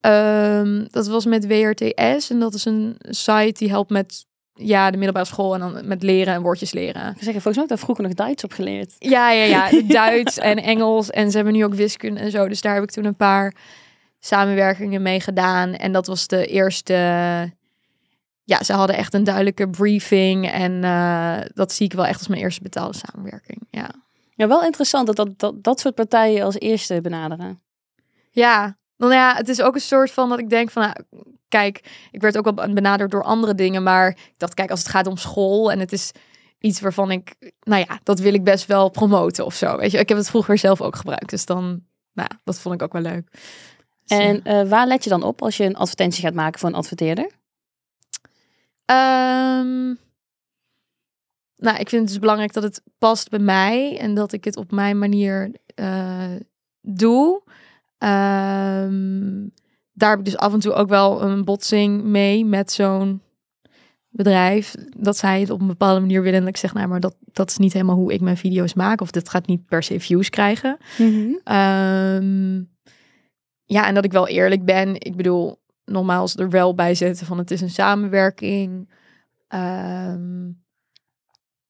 Um, 0.00 0.88
dat 0.90 1.06
was 1.06 1.26
met 1.26 1.46
WRTS. 1.46 2.30
En 2.30 2.38
dat 2.38 2.54
is 2.54 2.64
een 2.64 2.96
site 3.00 3.54
die 3.58 3.68
helpt 3.68 3.90
met 3.90 4.26
ja, 4.58 4.90
de 4.90 4.96
middelbare 4.96 5.26
school 5.26 5.54
en 5.54 5.60
dan 5.60 5.88
met 5.88 6.02
leren 6.02 6.34
en 6.34 6.42
woordjes 6.42 6.72
leren. 6.72 7.10
Ik 7.10 7.22
zeg, 7.22 7.32
volgens 7.32 7.56
mij 7.56 7.64
heb 7.68 7.76
ik 7.76 7.84
vroeger 7.84 8.04
nog 8.04 8.14
Duits 8.14 8.44
op 8.44 8.52
geleerd. 8.52 8.94
Ja, 8.98 9.30
ja, 9.30 9.44
ja. 9.44 9.82
Duits 9.88 10.38
en 10.38 10.56
Engels. 10.56 11.10
En 11.10 11.30
ze 11.30 11.36
hebben 11.36 11.54
nu 11.54 11.64
ook 11.64 11.74
wiskunde 11.74 12.20
en 12.20 12.30
zo. 12.30 12.48
Dus 12.48 12.60
daar 12.60 12.74
heb 12.74 12.82
ik 12.82 12.90
toen 12.90 13.04
een 13.04 13.16
paar 13.16 13.54
samenwerkingen 14.20 15.02
mee 15.02 15.20
gedaan. 15.20 15.74
En 15.74 15.92
dat 15.92 16.06
was 16.06 16.26
de 16.26 16.46
eerste... 16.46 16.94
Ja, 18.44 18.62
ze 18.62 18.72
hadden 18.72 18.96
echt 18.96 19.14
een 19.14 19.24
duidelijke 19.24 19.68
briefing. 19.68 20.50
En 20.50 20.72
uh, 20.72 21.38
dat 21.54 21.72
zie 21.72 21.86
ik 21.86 21.92
wel 21.92 22.06
echt 22.06 22.18
als 22.18 22.28
mijn 22.28 22.40
eerste 22.40 22.62
betaalde 22.62 22.98
samenwerking. 22.98 23.66
Ja, 23.70 23.90
ja 24.34 24.48
wel 24.48 24.64
interessant 24.64 25.06
dat 25.06 25.16
dat, 25.16 25.38
dat 25.38 25.62
dat 25.62 25.80
soort 25.80 25.94
partijen 25.94 26.44
als 26.44 26.58
eerste 26.58 27.00
benaderen. 27.00 27.60
Ja, 28.30 28.76
nou 28.98 29.12
ja, 29.12 29.34
het 29.34 29.48
is 29.48 29.62
ook 29.62 29.74
een 29.74 29.80
soort 29.80 30.10
van 30.10 30.28
dat 30.28 30.38
ik 30.38 30.50
denk 30.50 30.70
van, 30.70 30.82
nou, 30.82 30.94
kijk, 31.48 32.06
ik 32.10 32.20
werd 32.20 32.38
ook 32.38 32.44
wel 32.44 32.72
benaderd 32.72 33.10
door 33.10 33.22
andere 33.22 33.54
dingen, 33.54 33.82
maar 33.82 34.08
ik 34.08 34.34
dacht, 34.36 34.54
kijk, 34.54 34.70
als 34.70 34.80
het 34.80 34.88
gaat 34.88 35.06
om 35.06 35.16
school 35.16 35.72
en 35.72 35.78
het 35.78 35.92
is 35.92 36.10
iets 36.58 36.80
waarvan 36.80 37.10
ik, 37.10 37.52
nou 37.60 37.84
ja, 37.88 38.00
dat 38.02 38.18
wil 38.18 38.34
ik 38.34 38.44
best 38.44 38.66
wel 38.66 38.88
promoten 38.88 39.44
of 39.44 39.54
zo. 39.54 39.76
Weet 39.76 39.90
je, 39.90 39.98
ik 39.98 40.08
heb 40.08 40.18
het 40.18 40.30
vroeger 40.30 40.58
zelf 40.58 40.80
ook 40.80 40.96
gebruikt, 40.96 41.30
dus 41.30 41.46
dan, 41.46 41.84
nou, 42.12 42.28
dat 42.44 42.60
vond 42.60 42.74
ik 42.74 42.82
ook 42.82 42.92
wel 42.92 43.02
leuk. 43.02 43.30
Dus, 44.04 44.18
en 44.18 44.40
uh, 44.44 44.68
waar 44.68 44.86
let 44.86 45.04
je 45.04 45.10
dan 45.10 45.22
op 45.22 45.42
als 45.42 45.56
je 45.56 45.64
een 45.64 45.76
advertentie 45.76 46.24
gaat 46.24 46.34
maken 46.34 46.60
voor 46.60 46.68
een 46.68 46.74
adverteerder? 46.74 47.24
Um, 48.90 49.98
nou, 51.56 51.78
ik 51.78 51.88
vind 51.88 52.02
het 52.02 52.06
dus 52.06 52.18
belangrijk 52.18 52.52
dat 52.52 52.62
het 52.62 52.82
past 52.98 53.28
bij 53.28 53.38
mij 53.38 53.98
en 53.98 54.14
dat 54.14 54.32
ik 54.32 54.44
het 54.44 54.56
op 54.56 54.70
mijn 54.70 54.98
manier 54.98 55.52
uh, 55.74 56.34
doe. 56.80 57.42
Um, 57.98 59.52
daar 59.92 60.10
heb 60.10 60.18
ik 60.18 60.24
dus 60.24 60.36
af 60.36 60.52
en 60.52 60.60
toe 60.60 60.72
ook 60.72 60.88
wel 60.88 61.22
een 61.22 61.44
botsing 61.44 62.02
mee 62.02 62.44
met 62.44 62.72
zo'n 62.72 63.22
bedrijf. 64.08 64.74
Dat 64.96 65.16
zij 65.16 65.40
het 65.40 65.50
op 65.50 65.60
een 65.60 65.66
bepaalde 65.66 66.00
manier 66.00 66.22
willen. 66.22 66.40
En 66.40 66.46
ik 66.46 66.56
zeg, 66.56 66.74
nou, 66.74 66.88
maar 66.88 67.00
dat, 67.00 67.16
dat 67.32 67.50
is 67.50 67.56
niet 67.56 67.72
helemaal 67.72 67.96
hoe 67.96 68.12
ik 68.12 68.20
mijn 68.20 68.36
video's 68.36 68.74
maak. 68.74 69.00
Of 69.00 69.10
dit 69.10 69.28
gaat 69.28 69.46
niet 69.46 69.66
per 69.66 69.82
se 69.82 70.00
views 70.00 70.30
krijgen. 70.30 70.76
Mm 70.98 72.68
ja, 73.68 73.86
en 73.86 73.94
dat 73.94 74.04
ik 74.04 74.12
wel 74.12 74.28
eerlijk 74.28 74.64
ben. 74.64 74.94
Ik 74.94 75.16
bedoel, 75.16 75.62
nogmaals 75.84 76.36
er 76.36 76.50
wel 76.50 76.74
bij 76.74 76.94
zetten 76.94 77.26
van 77.26 77.38
het 77.38 77.50
is 77.50 77.60
een 77.60 77.70
samenwerking. 77.70 78.90
Um, 79.48 80.62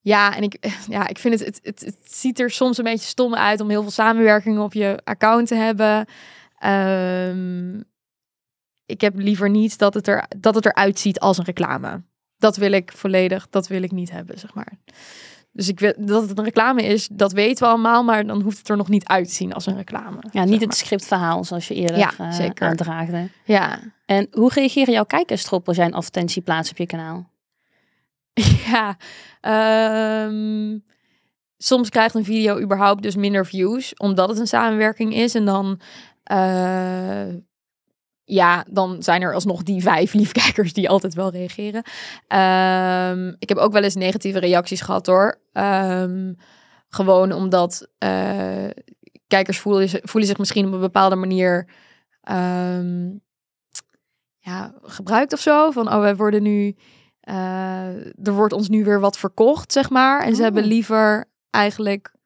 ja, 0.09 0.37
en 0.37 0.43
ik, 0.43 0.57
ja, 0.89 1.09
ik 1.09 1.19
vind 1.19 1.39
het, 1.39 1.47
het, 1.47 1.61
het, 1.63 1.81
het, 1.85 2.15
ziet 2.15 2.41
er 2.41 2.51
soms 2.51 2.79
een 2.79 2.85
beetje 2.85 3.07
stom 3.07 3.35
uit 3.35 3.61
om 3.61 3.69
heel 3.69 3.83
veel 3.83 3.91
samenwerking 3.91 4.59
op 4.59 4.73
je 4.73 5.01
account 5.05 5.49
te 5.49 5.55
hebben. 5.55 6.07
Um, 6.65 7.85
ik 8.87 9.01
heb 9.01 9.19
liever 9.19 9.51
niet 9.51 9.79
dat 9.79 9.95
het, 9.95 10.09
er, 10.09 10.25
dat 10.37 10.55
het 10.55 10.67
eruit 10.67 10.99
ziet 10.99 11.21
als 11.21 11.39
een 11.39 11.45
reclame. 11.45 12.03
Dat 12.37 12.57
wil 12.57 12.73
ik 12.73 12.93
volledig, 12.93 13.49
dat 13.51 13.69
wil 13.69 13.83
ik 13.83 13.93
niet 13.93 14.11
hebben, 14.11 14.39
zeg 14.39 14.55
maar. 14.55 14.73
Dus 15.53 15.69
ik 15.69 15.81
weet 15.81 15.95
dat 15.99 16.29
het 16.29 16.39
een 16.39 16.45
reclame 16.45 16.83
is, 16.83 17.09
dat 17.13 17.33
weten 17.33 17.65
we 17.65 17.71
allemaal, 17.71 18.05
maar 18.05 18.27
dan 18.27 18.43
hoeft 18.43 18.59
het 18.59 18.69
er 18.69 18.77
nog 18.77 18.89
niet 18.89 19.07
uit 19.07 19.29
te 19.29 19.35
zien 19.35 19.53
als 19.53 19.67
een 19.67 19.77
reclame. 19.77 20.19
Ja, 20.31 20.45
niet 20.45 20.61
het 20.61 20.75
scriptverhaal 20.75 21.45
zoals 21.45 21.69
je 21.69 21.75
eerder 21.75 21.99
Ja, 21.99 22.13
eh, 22.19 22.33
zeker. 22.33 22.69
aandraagde. 22.69 23.29
Ja, 23.45 23.81
En 24.07 24.29
hoe 24.31 24.51
reageren 24.55 24.93
jouw 24.93 25.05
kijkers 25.05 25.47
erop 25.47 25.69
als 25.69 25.77
jij 25.77 25.87
een 25.87 25.95
advertentie 25.95 26.43
plaatst 26.43 26.71
op 26.71 26.79
je 26.79 26.87
kanaal? 26.87 27.31
ja. 28.71 28.97
Ehm, 29.41 30.79
soms 31.57 31.89
krijgt 31.89 32.15
een 32.15 32.25
video 32.25 32.61
überhaupt 32.61 33.03
dus 33.03 33.17
minder 33.17 33.47
views, 33.47 33.95
omdat 33.97 34.29
het 34.29 34.39
een 34.39 34.47
samenwerking 34.47 35.15
is. 35.15 35.35
En 35.35 35.45
dan, 35.45 35.81
eh, 36.23 37.29
ja, 38.25 38.65
dan 38.71 39.03
zijn 39.03 39.23
er 39.23 39.35
alsnog 39.35 39.63
die 39.63 39.83
vijf 39.83 40.13
liefkijkers 40.21 40.73
die 40.73 40.89
altijd 40.89 41.15
wel 41.15 41.31
reageren. 41.31 41.83
Ehm, 42.27 43.35
ik 43.39 43.49
heb 43.49 43.59
ook 43.59 43.73
wel 43.73 43.83
eens 43.83 43.95
negatieve 43.95 44.39
reacties 44.39 44.81
gehad 44.81 45.07
hoor. 45.07 45.41
Ehm, 45.53 46.33
gewoon 46.89 47.33
omdat 47.33 47.89
eh, 47.99 48.69
kijkers 49.27 49.59
voelen, 49.59 49.89
voelen 49.89 50.29
zich 50.29 50.39
misschien 50.39 50.67
op 50.67 50.73
een 50.73 50.81
bepaalde 50.81 51.17
manier 51.17 51.69
ja, 54.39 54.75
gebruikt 54.83 55.33
of 55.33 55.41
zo. 55.41 55.71
Van, 55.71 55.93
oh, 55.93 56.01
wij 56.01 56.17
worden 56.17 56.43
nu, 56.43 56.77
er 58.23 58.33
wordt 58.33 58.53
ons 58.53 58.69
nu 58.69 58.85
weer 58.85 59.01
wat 59.01 59.19
verkocht, 59.19 59.73
zeg 59.73 59.91
maar. 59.91 60.21
En 60.23 60.31
ze 60.35 60.37
Oh. 60.39 60.45
hebben 60.45 60.65
liever 60.65 61.25
eigenlijk 61.51 62.17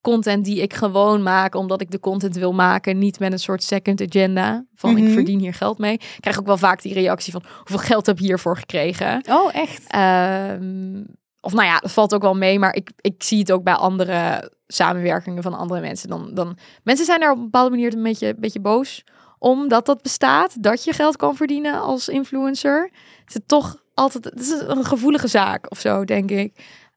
content 0.00 0.44
die 0.44 0.60
ik 0.62 0.74
gewoon 0.74 1.22
maak, 1.22 1.54
omdat 1.54 1.80
ik 1.80 1.90
de 1.90 2.00
content 2.00 2.36
wil 2.36 2.52
maken, 2.52 2.98
niet 2.98 3.18
met 3.18 3.32
een 3.32 3.38
soort 3.38 3.62
second 3.62 4.00
agenda 4.00 4.64
van 4.74 4.92
Mhm. 4.94 5.04
ik 5.06 5.12
verdien 5.12 5.38
hier 5.38 5.54
geld 5.54 5.78
mee. 5.78 5.92
Ik 5.92 6.16
krijg 6.20 6.38
ook 6.38 6.46
wel 6.46 6.56
vaak 6.56 6.82
die 6.82 6.92
reactie 6.94 7.32
van 7.32 7.42
hoeveel 7.58 7.78
geld 7.78 8.06
heb 8.06 8.18
je 8.18 8.24
hiervoor 8.24 8.56
gekregen? 8.56 9.22
Oh, 9.30 9.54
echt? 9.54 9.84
Ehm, 9.88 11.02
of 11.40 11.52
nou 11.52 11.64
ja, 11.66 11.78
dat 11.78 11.92
valt 11.92 12.14
ook 12.14 12.22
wel 12.22 12.34
mee, 12.36 12.58
maar 12.58 12.74
ik, 12.74 12.90
ik 13.00 13.22
zie 13.22 13.38
het 13.38 13.52
ook 13.52 13.62
bij 13.62 13.74
andere 13.74 14.52
samenwerkingen 14.66 15.42
van 15.42 15.54
andere 15.54 15.80
mensen. 15.80 16.08
Dan, 16.08 16.30
dan, 16.34 16.56
mensen 16.82 17.06
zijn 17.06 17.22
er 17.22 17.30
op 17.30 17.36
een 17.36 17.42
bepaalde 17.44 17.70
manier 17.70 17.94
een 17.94 18.02
beetje, 18.02 18.28
een 18.28 18.40
beetje 18.40 18.60
boos 18.60 19.04
om 19.38 19.68
dat 19.68 19.98
bestaat, 20.02 20.62
dat 20.62 20.84
je 20.84 20.92
geld 20.92 21.16
kan 21.16 21.36
verdienen 21.36 21.80
als 21.80 22.08
influencer. 22.08 22.90
Het 23.24 23.34
is 23.34 23.40
toch 23.46 23.76
altijd, 23.98 24.24
het 24.24 24.40
is 24.40 24.50
een 24.50 24.84
gevoelige 24.84 25.28
zaak 25.28 25.70
of 25.70 25.80
zo, 25.80 26.04
denk 26.04 26.30
ik. 26.30 26.52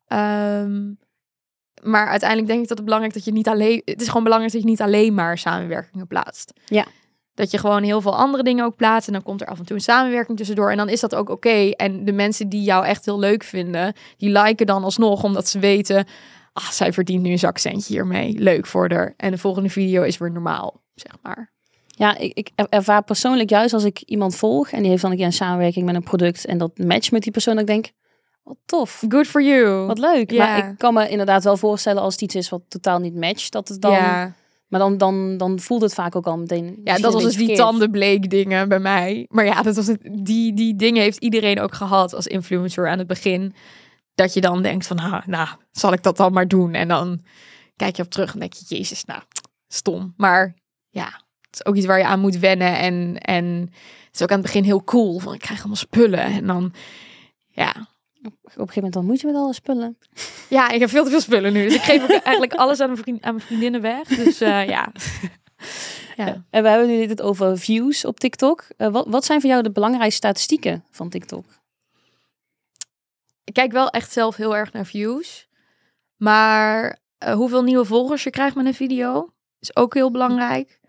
Ehm, 0.07 0.93
maar 1.83 2.07
uiteindelijk 2.07 2.49
denk 2.49 2.61
ik 2.61 2.67
dat 2.67 2.77
het 2.77 2.85
belangrijk 2.85 3.13
dat 3.13 3.25
je 3.25 3.31
niet 3.31 3.47
alleen, 3.47 3.81
het 3.85 4.01
is 4.01 4.07
gewoon 4.07 4.23
belangrijk 4.23 4.53
dat 4.53 4.61
je 4.61 4.67
niet 4.67 4.81
alleen 4.81 5.13
maar 5.13 5.37
samenwerkingen 5.37 6.07
plaatst. 6.07 6.53
Ja. 6.65 6.85
Dat 7.33 7.51
je 7.51 7.57
gewoon 7.57 7.83
heel 7.83 8.01
veel 8.01 8.15
andere 8.15 8.43
dingen 8.43 8.65
ook 8.65 8.75
plaatst. 8.75 9.07
En 9.07 9.13
dan 9.13 9.23
komt 9.23 9.41
er 9.41 9.47
af 9.47 9.59
en 9.59 9.65
toe 9.65 9.75
een 9.75 9.81
samenwerking 9.81 10.37
tussendoor. 10.37 10.71
En 10.71 10.77
dan 10.77 10.89
is 10.89 10.99
dat 10.99 11.15
ook 11.15 11.29
oké. 11.29 11.69
En 11.69 12.05
de 12.05 12.11
mensen 12.11 12.49
die 12.49 12.63
jou 12.63 12.85
echt 12.85 13.05
heel 13.05 13.19
leuk 13.19 13.43
vinden, 13.43 13.93
die 14.17 14.29
liken 14.29 14.65
dan 14.65 14.83
alsnog. 14.83 15.23
Omdat 15.23 15.47
ze 15.47 15.59
weten, 15.59 16.05
ah, 16.53 16.69
zij 16.69 16.93
verdient 16.93 17.23
nu 17.23 17.31
een 17.31 17.39
zakcentje 17.39 17.93
hiermee. 17.93 18.39
Leuk 18.39 18.65
voor 18.65 18.93
haar. 18.93 19.13
En 19.17 19.31
de 19.31 19.37
volgende 19.37 19.69
video 19.69 20.03
is 20.03 20.17
weer 20.17 20.31
normaal, 20.31 20.81
zeg 20.95 21.15
maar. 21.21 21.51
Ja, 22.01 22.17
ik, 22.17 22.33
ik 22.33 22.49
er- 22.55 22.69
ervaar 22.69 23.03
persoonlijk 23.03 23.49
juist 23.49 23.73
als 23.73 23.83
ik 23.83 24.01
iemand 24.01 24.35
volg 24.35 24.69
en 24.71 24.79
die 24.81 24.89
heeft 24.89 25.01
dan 25.01 25.11
een 25.11 25.17
keer 25.17 25.25
een 25.25 25.33
samenwerking 25.33 25.85
met 25.85 25.95
een 25.95 26.03
product 26.03 26.45
en 26.45 26.57
dat 26.57 26.77
matcht 26.77 27.11
met 27.11 27.23
die 27.23 27.31
persoon, 27.31 27.53
dat 27.55 27.61
ik 27.63 27.69
denk, 27.69 27.91
wat 28.43 28.57
tof, 28.65 29.03
Good 29.09 29.27
for 29.27 29.43
you. 29.43 29.85
wat 29.85 29.99
leuk. 29.99 30.37
Maar 30.37 30.69
ik 30.69 30.77
kan 30.77 30.93
me 30.93 31.09
inderdaad 31.09 31.43
wel 31.43 31.57
voorstellen 31.57 32.01
als 32.01 32.13
het 32.13 32.21
iets 32.21 32.35
is 32.35 32.49
wat 32.49 32.61
totaal 32.67 32.99
niet 32.99 33.15
matcht, 33.15 33.51
dat 33.51 33.67
het 33.67 33.81
dan, 33.81 33.91
ja, 33.91 34.33
maar 34.67 34.79
dan, 34.79 34.97
dan, 34.97 35.37
dan 35.37 35.59
voelt 35.59 35.81
het 35.81 35.93
vaak 35.93 36.15
ook 36.15 36.25
al 36.25 36.37
meteen. 36.37 36.81
ja 36.83 36.97
dat 36.97 37.13
was 37.13 37.23
dus 37.23 37.35
die 37.35 37.55
tandenbleek 37.55 38.29
dingen 38.29 38.69
bij 38.69 38.79
mij. 38.79 39.25
Maar 39.29 39.45
ja, 39.45 39.61
dat 39.61 39.75
was 39.75 39.87
het, 39.87 40.09
die, 40.11 40.53
die 40.53 40.75
dingen 40.75 41.01
heeft 41.01 41.17
iedereen 41.17 41.59
ook 41.59 41.73
gehad 41.73 42.13
als 42.13 42.27
influencer 42.27 42.89
aan 42.89 42.97
het 42.97 43.07
begin. 43.07 43.53
Dat 44.15 44.33
je 44.33 44.41
dan 44.41 44.61
denkt 44.61 44.87
van, 44.87 44.97
nou, 44.97 45.21
nou, 45.25 45.47
zal 45.71 45.93
ik 45.93 46.03
dat 46.03 46.17
dan 46.17 46.33
maar 46.33 46.47
doen? 46.47 46.73
En 46.73 46.87
dan 46.87 47.23
kijk 47.75 47.95
je 47.95 48.03
op 48.03 48.09
terug 48.09 48.33
en 48.33 48.39
denk 48.39 48.53
je, 48.53 48.75
jezus, 48.75 49.05
nou, 49.05 49.21
stom. 49.67 50.13
Maar 50.17 50.55
ja, 50.89 51.21
het 51.51 51.59
is 51.59 51.65
ook 51.65 51.75
iets 51.75 51.85
waar 51.85 51.97
je 51.97 52.05
aan 52.05 52.19
moet 52.19 52.37
wennen. 52.37 52.77
En, 52.77 53.17
en 53.17 53.45
het 54.05 54.15
is 54.15 54.21
ook 54.21 54.29
aan 54.29 54.37
het 54.37 54.45
begin 54.45 54.63
heel 54.63 54.83
cool. 54.83 55.19
Van, 55.19 55.33
ik 55.33 55.39
krijg 55.39 55.59
allemaal 55.59 55.75
spullen. 55.75 56.19
En 56.19 56.47
dan, 56.47 56.73
ja, 57.47 57.69
Op 57.69 58.33
een 58.43 58.51
gegeven 58.53 58.73
moment 58.73 58.93
dan 58.93 59.05
moet 59.05 59.21
je 59.21 59.27
met 59.27 59.35
alle 59.35 59.53
spullen. 59.53 59.97
ja, 60.49 60.69
ik 60.69 60.79
heb 60.79 60.89
veel 60.89 61.03
te 61.03 61.09
veel 61.09 61.21
spullen 61.21 61.53
nu. 61.53 61.63
Dus 61.63 61.75
ik 61.75 61.81
geef 61.81 62.03
ook 62.03 62.09
eigenlijk 62.23 62.53
alles 62.53 62.79
aan 62.79 62.89
mijn, 62.89 63.01
vriend, 63.01 63.21
aan 63.21 63.35
mijn 63.35 63.47
vriendinnen 63.47 63.81
weg. 63.81 64.07
Dus 64.07 64.41
eh, 64.41 64.67
ja. 64.67 64.91
ja. 66.21 66.43
En 66.49 66.63
we 66.63 66.69
hebben 66.69 66.87
nu 66.87 67.07
dit 67.07 67.21
over 67.21 67.57
views 67.57 68.05
op 68.05 68.19
TikTok. 68.19 68.65
Eh, 68.77 68.91
wat, 68.91 69.05
wat 69.07 69.25
zijn 69.25 69.41
voor 69.41 69.49
jou 69.49 69.63
de 69.63 69.71
belangrijkste 69.71 70.17
statistieken 70.17 70.83
van 70.91 71.09
TikTok? 71.09 71.45
ik 73.43 73.57
kijk 73.57 73.71
wel 73.71 73.89
echt 73.89 74.11
zelf 74.11 74.35
heel 74.35 74.55
erg 74.55 74.73
naar 74.73 74.85
views. 74.85 75.47
Maar 76.15 76.99
eh, 77.17 77.33
hoeveel 77.33 77.63
nieuwe 77.63 77.85
volgers 77.85 78.23
je 78.23 78.29
krijgt 78.29 78.55
met 78.55 78.65
een 78.65 78.73
video 78.73 79.33
is 79.59 79.75
ook 79.75 79.93
heel 79.93 80.11
belangrijk. 80.11 80.79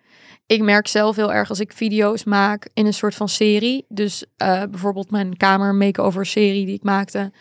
Ik 0.53 0.63
merk 0.63 0.87
zelf 0.87 1.17
heel 1.17 1.33
erg 1.33 1.49
als 1.49 1.61
ik 1.61 1.73
video's 1.73 2.25
maak 2.25 2.69
in 2.75 2.87
een 2.87 2.95
soort 2.95 3.15
van 3.15 3.29
serie. 3.29 3.85
Dus 3.89 4.25
eh, 4.37 4.63
bijvoorbeeld 4.71 5.11
mijn 5.11 5.37
kamer 5.37 5.75
makeover 5.75 6.27
serie 6.27 6.67
die 6.67 6.75
ik 6.75 6.83
maakte. 6.83 7.33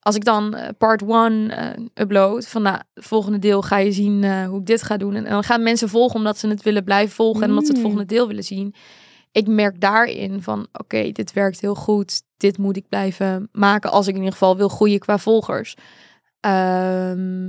Als 0.00 0.14
ik 0.14 0.24
dan 0.24 0.54
eh, 0.54 0.68
part 0.78 1.02
1 1.02 1.90
upload, 1.94 2.46
van 2.46 2.62
nou, 2.62 2.78
het 2.94 3.04
volgende 3.04 3.38
deel 3.38 3.62
ga 3.62 3.78
je 3.78 3.92
zien 3.92 4.24
eh, 4.24 4.46
hoe 4.46 4.60
ik 4.60 4.66
dit 4.66 4.82
ga 4.82 4.96
doen. 4.96 5.14
En, 5.14 5.24
en 5.24 5.30
dan 5.30 5.42
gaan 5.42 5.62
mensen 5.62 5.88
volgen 5.88 6.16
omdat 6.16 6.38
ze 6.38 6.48
het 6.48 6.62
willen 6.62 6.84
blijven 6.84 7.14
volgen 7.14 7.42
en 7.42 7.48
omdat 7.48 7.64
ze 7.64 7.72
het 7.72 7.80
Mm. 7.80 7.86
volgende 7.86 8.14
deel 8.14 8.26
willen 8.28 8.44
zien. 8.44 8.74
Ik 9.32 9.46
merk 9.46 9.80
daarin 9.80 10.42
van, 10.42 10.66
oké, 10.72 11.12
dit 11.12 11.32
werkt 11.32 11.60
heel 11.60 11.74
goed. 11.74 12.22
Dit 12.36 12.58
moet 12.58 12.76
ik 12.76 12.88
blijven 12.88 13.48
maken 13.52 13.90
als 13.90 14.06
ik 14.06 14.12
in 14.12 14.18
ieder 14.18 14.32
geval 14.32 14.56
wil 14.56 14.68
groeien 14.68 14.98
qua 14.98 15.18
volgers. 15.18 15.74
Ehm, 16.40 17.48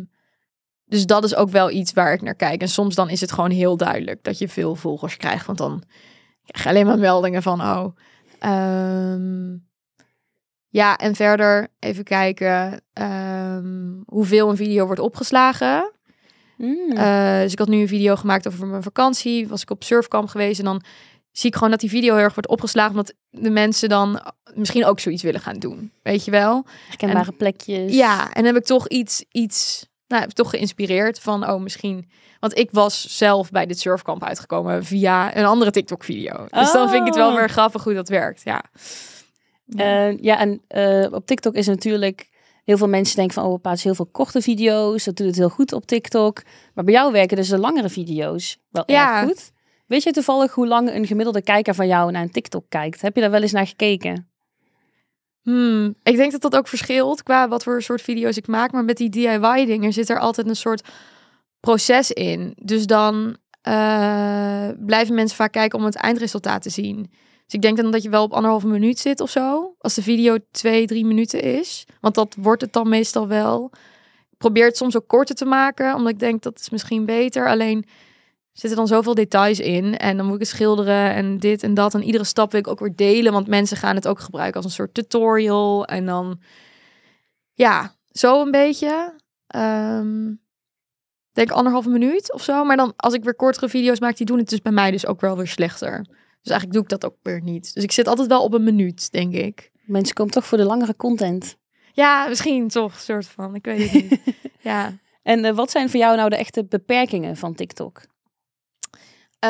dus 0.87 1.05
dat 1.05 1.23
is 1.23 1.35
ook 1.35 1.49
wel 1.49 1.69
iets 1.69 1.93
waar 1.93 2.13
ik 2.13 2.21
naar 2.21 2.35
kijk. 2.35 2.61
En 2.61 2.69
soms 2.69 2.95
dan 2.95 3.09
is 3.09 3.21
het 3.21 3.31
gewoon 3.31 3.49
heel 3.49 3.77
duidelijk 3.77 4.23
dat 4.23 4.37
je 4.37 4.49
veel 4.49 4.75
volgers 4.75 5.17
krijgt. 5.17 5.45
Want 5.45 5.57
dan 5.57 5.83
krijg 6.45 6.63
je 6.63 6.69
alleen 6.69 6.85
maar 6.85 6.99
meldingen 6.99 7.41
van, 7.41 7.61
oh. 7.61 7.95
ehm, 8.39 9.55
ja, 10.67 10.97
en 10.97 11.15
verder 11.15 11.67
even 11.79 12.03
kijken 12.03 12.81
ehm, 12.93 13.93
hoeveel 14.05 14.49
een 14.49 14.55
video 14.55 14.85
wordt 14.85 15.01
opgeslagen. 15.01 15.91
Mm. 16.57 16.91
Eh, 16.91 17.39
dus 17.39 17.51
ik 17.51 17.59
had 17.59 17.67
nu 17.67 17.81
een 17.81 17.87
video 17.87 18.15
gemaakt 18.15 18.47
over 18.47 18.67
mijn 18.67 18.83
vakantie. 18.83 19.47
Was 19.47 19.61
ik 19.61 19.69
op 19.69 19.83
surfkamp 19.83 20.29
geweest 20.29 20.59
en 20.59 20.65
dan 20.65 20.83
zie 21.31 21.49
ik 21.49 21.55
gewoon 21.55 21.71
dat 21.71 21.79
die 21.79 21.89
video 21.89 22.13
heel 22.13 22.23
erg 22.23 22.33
wordt 22.33 22.49
opgeslagen. 22.49 22.91
Omdat 22.91 23.13
de 23.29 23.49
mensen 23.49 23.89
dan 23.89 24.21
misschien 24.53 24.85
ook 24.85 24.99
zoiets 24.99 25.23
willen 25.23 25.41
gaan 25.41 25.59
doen. 25.59 25.91
Weet 26.03 26.25
je 26.25 26.31
wel? 26.31 26.65
Herkenbare 26.87 27.31
plekjes. 27.31 27.93
Ja, 27.93 28.23
en 28.23 28.43
dan 28.43 28.45
heb 28.45 28.55
ik 28.55 28.65
toch 28.65 28.87
iets, 28.87 29.25
iets 29.31 29.87
nou, 30.07 30.21
heb 30.21 30.29
ik 30.29 30.35
toch 30.35 30.49
geïnspireerd 30.49 31.19
van, 31.19 31.49
oh, 31.49 31.61
misschien... 31.61 32.09
Want 32.39 32.57
ik 32.57 32.69
was 32.71 33.17
zelf 33.17 33.51
bij 33.51 33.65
dit 33.65 33.79
surfkamp 33.79 34.23
uitgekomen 34.23 34.83
via 34.85 35.35
een 35.37 35.45
andere 35.45 35.71
TikTok-video. 35.71 36.45
Dus 36.49 36.71
dan 36.71 36.89
vind 36.89 37.01
ik 37.01 37.07
het 37.07 37.15
wel 37.15 37.29
Oh. 37.29 37.35
weer 37.35 37.49
grappig 37.49 37.83
hoe 37.83 37.93
dat 37.93 38.09
werkt, 38.09 38.41
ja. 38.43 38.63
Eh, 39.75 40.17
ja, 40.17 40.39
en 40.39 40.61
eh, 40.67 41.07
op 41.13 41.25
TikTok 41.25 41.53
is 41.53 41.67
natuurlijk 41.67 42.29
heel 42.63 42.77
veel 42.77 42.87
mensen 42.87 43.15
denken 43.15 43.33
van, 43.33 43.43
oh, 43.43 43.61
plaatsen 43.61 43.87
heel 43.87 43.95
veel 43.95 44.09
korte 44.11 44.41
video's. 44.41 45.03
Dat 45.03 45.15
doet 45.15 45.27
het 45.27 45.35
heel 45.35 45.49
goed 45.49 45.73
op 45.73 45.85
TikTok. 45.85 46.43
Maar 46.73 46.83
bij 46.83 46.93
jou 46.93 47.11
werken 47.11 47.37
dus 47.37 47.49
de 47.49 47.57
langere 47.57 47.89
video's 47.89 48.57
wel 48.69 48.83
Ja. 48.85 49.17
erg 49.21 49.27
goed. 49.29 49.51
Weet 49.87 50.03
je 50.03 50.11
toevallig 50.11 50.53
hoe 50.53 50.67
lang 50.67 50.93
een 50.93 51.05
gemiddelde 51.07 51.41
kijker 51.41 51.75
van 51.75 51.87
jou 51.87 52.11
naar 52.11 52.21
een 52.21 52.31
TikTok 52.31 52.65
kijkt? 52.69 53.01
Heb 53.01 53.15
je 53.15 53.21
daar 53.21 53.31
wel 53.31 53.41
eens 53.41 53.51
naar 53.51 53.67
gekeken? 53.67 54.29
Hmm, 55.47 55.95
ik 56.03 56.15
denk 56.15 56.31
dat 56.31 56.41
dat 56.41 56.55
ook 56.55 56.67
verschilt 56.67 57.23
qua 57.23 57.47
wat 57.47 57.63
voor 57.63 57.81
soort 57.81 58.01
video's 58.01 58.37
ik 58.37 58.47
maak. 58.47 58.71
Maar 58.71 58.85
met 58.85 58.97
die 58.97 59.09
DIY-dingen 59.09 59.93
zit 59.93 60.09
er 60.09 60.19
altijd 60.19 60.47
een 60.47 60.55
soort 60.55 60.87
proces 61.59 62.11
in. 62.11 62.53
Dus 62.61 62.85
dan 62.85 63.37
eh, 63.61 64.67
blijven 64.79 65.15
mensen 65.15 65.37
vaak 65.37 65.51
kijken 65.51 65.79
om 65.79 65.85
het 65.85 65.95
eindresultaat 65.95 66.61
te 66.61 66.69
zien. 66.69 67.11
Dus 67.45 67.53
ik 67.53 67.61
denk 67.61 67.77
dan 67.77 67.91
dat 67.91 68.03
je 68.03 68.09
wel 68.09 68.23
op 68.23 68.33
anderhalve 68.33 68.67
minuut 68.67 68.99
zit 68.99 69.19
of 69.19 69.29
zo. 69.29 69.75
Als 69.79 69.93
de 69.93 70.03
video 70.03 70.37
twee, 70.51 70.87
drie 70.87 71.05
minuten 71.05 71.41
is. 71.41 71.85
Want 72.01 72.15
dat 72.15 72.35
wordt 72.39 72.61
het 72.61 72.73
dan 72.73 72.89
meestal 72.89 73.27
wel. 73.27 73.71
Ik 74.31 74.37
probeer 74.37 74.65
het 74.65 74.77
soms 74.77 74.97
ook 74.97 75.07
korter 75.07 75.35
te 75.35 75.45
maken. 75.45 75.95
Omdat 75.95 76.11
ik 76.11 76.19
denk 76.19 76.41
dat 76.41 76.59
is 76.59 76.69
misschien 76.69 77.05
beter. 77.05 77.47
Alleen 77.47 77.85
zitten 78.59 78.77
dan 78.77 78.87
zoveel 78.87 79.13
details 79.13 79.59
in. 79.59 79.97
En 79.97 80.17
dan 80.17 80.25
moet 80.25 80.35
ik 80.35 80.41
het 80.41 80.49
schilderen 80.49 81.13
en 81.13 81.37
dit 81.37 81.63
en 81.63 81.73
dat. 81.73 81.93
En 81.93 82.03
iedere 82.03 82.23
stap 82.23 82.51
wil 82.51 82.59
ik 82.59 82.67
ook 82.67 82.79
weer 82.79 82.95
delen. 82.95 83.33
Want 83.33 83.47
mensen 83.47 83.77
gaan 83.77 83.95
het 83.95 84.07
ook 84.07 84.19
gebruiken 84.19 84.55
als 84.55 84.65
een 84.65 84.71
soort 84.71 84.93
tutorial. 84.93 85.85
En 85.85 86.05
dan, 86.05 86.39
ja, 87.53 87.95
zo 88.11 88.41
een 88.41 88.51
beetje. 88.51 89.13
Ik 91.29 91.33
denk 91.33 91.51
anderhalve 91.51 91.89
minuut 91.89 92.33
of 92.33 92.43
zo. 92.43 92.63
Maar 92.63 92.77
dan 92.77 92.93
als 92.95 93.13
ik 93.13 93.23
weer 93.23 93.35
kortere 93.35 93.69
video's 93.69 93.99
maak, 93.99 94.17
die 94.17 94.25
doen 94.25 94.37
het 94.37 94.49
dus 94.49 94.61
bij 94.61 94.71
mij 94.71 94.91
dus 94.91 95.05
ook 95.05 95.21
wel 95.21 95.37
weer 95.37 95.47
slechter. 95.47 95.97
Dus 96.41 96.51
eigenlijk 96.51 96.73
doe 96.73 96.81
ik 96.81 96.89
dat 96.89 97.05
ook 97.05 97.17
weer 97.21 97.41
niet. 97.41 97.73
Dus 97.73 97.83
ik 97.83 97.91
zit 97.91 98.07
altijd 98.07 98.27
wel 98.27 98.43
op 98.43 98.53
een 98.53 98.63
minuut, 98.63 99.11
denk 99.11 99.33
ik. 99.33 99.71
Mensen 99.85 100.15
komen 100.15 100.33
toch 100.33 100.45
voor 100.45 100.57
de 100.57 100.63
langere 100.63 100.95
content. 100.95 101.57
Ja, 101.93 102.27
misschien 102.27 102.67
toch, 102.67 102.99
soort 102.99 103.25
van. 103.25 103.55
Ik 103.55 103.65
weet 103.65 103.91
het 103.91 103.93
niet. 103.93 104.21
ja. 104.59 104.93
En 105.23 105.45
eh, 105.45 105.55
wat 105.55 105.71
zijn 105.71 105.89
voor 105.89 105.99
jou 105.99 106.15
nou 106.15 106.29
de 106.29 106.37
echte 106.37 106.65
beperkingen 106.65 107.37
van 107.37 107.53
TikTok? 107.53 108.01
Eh, 109.39 109.49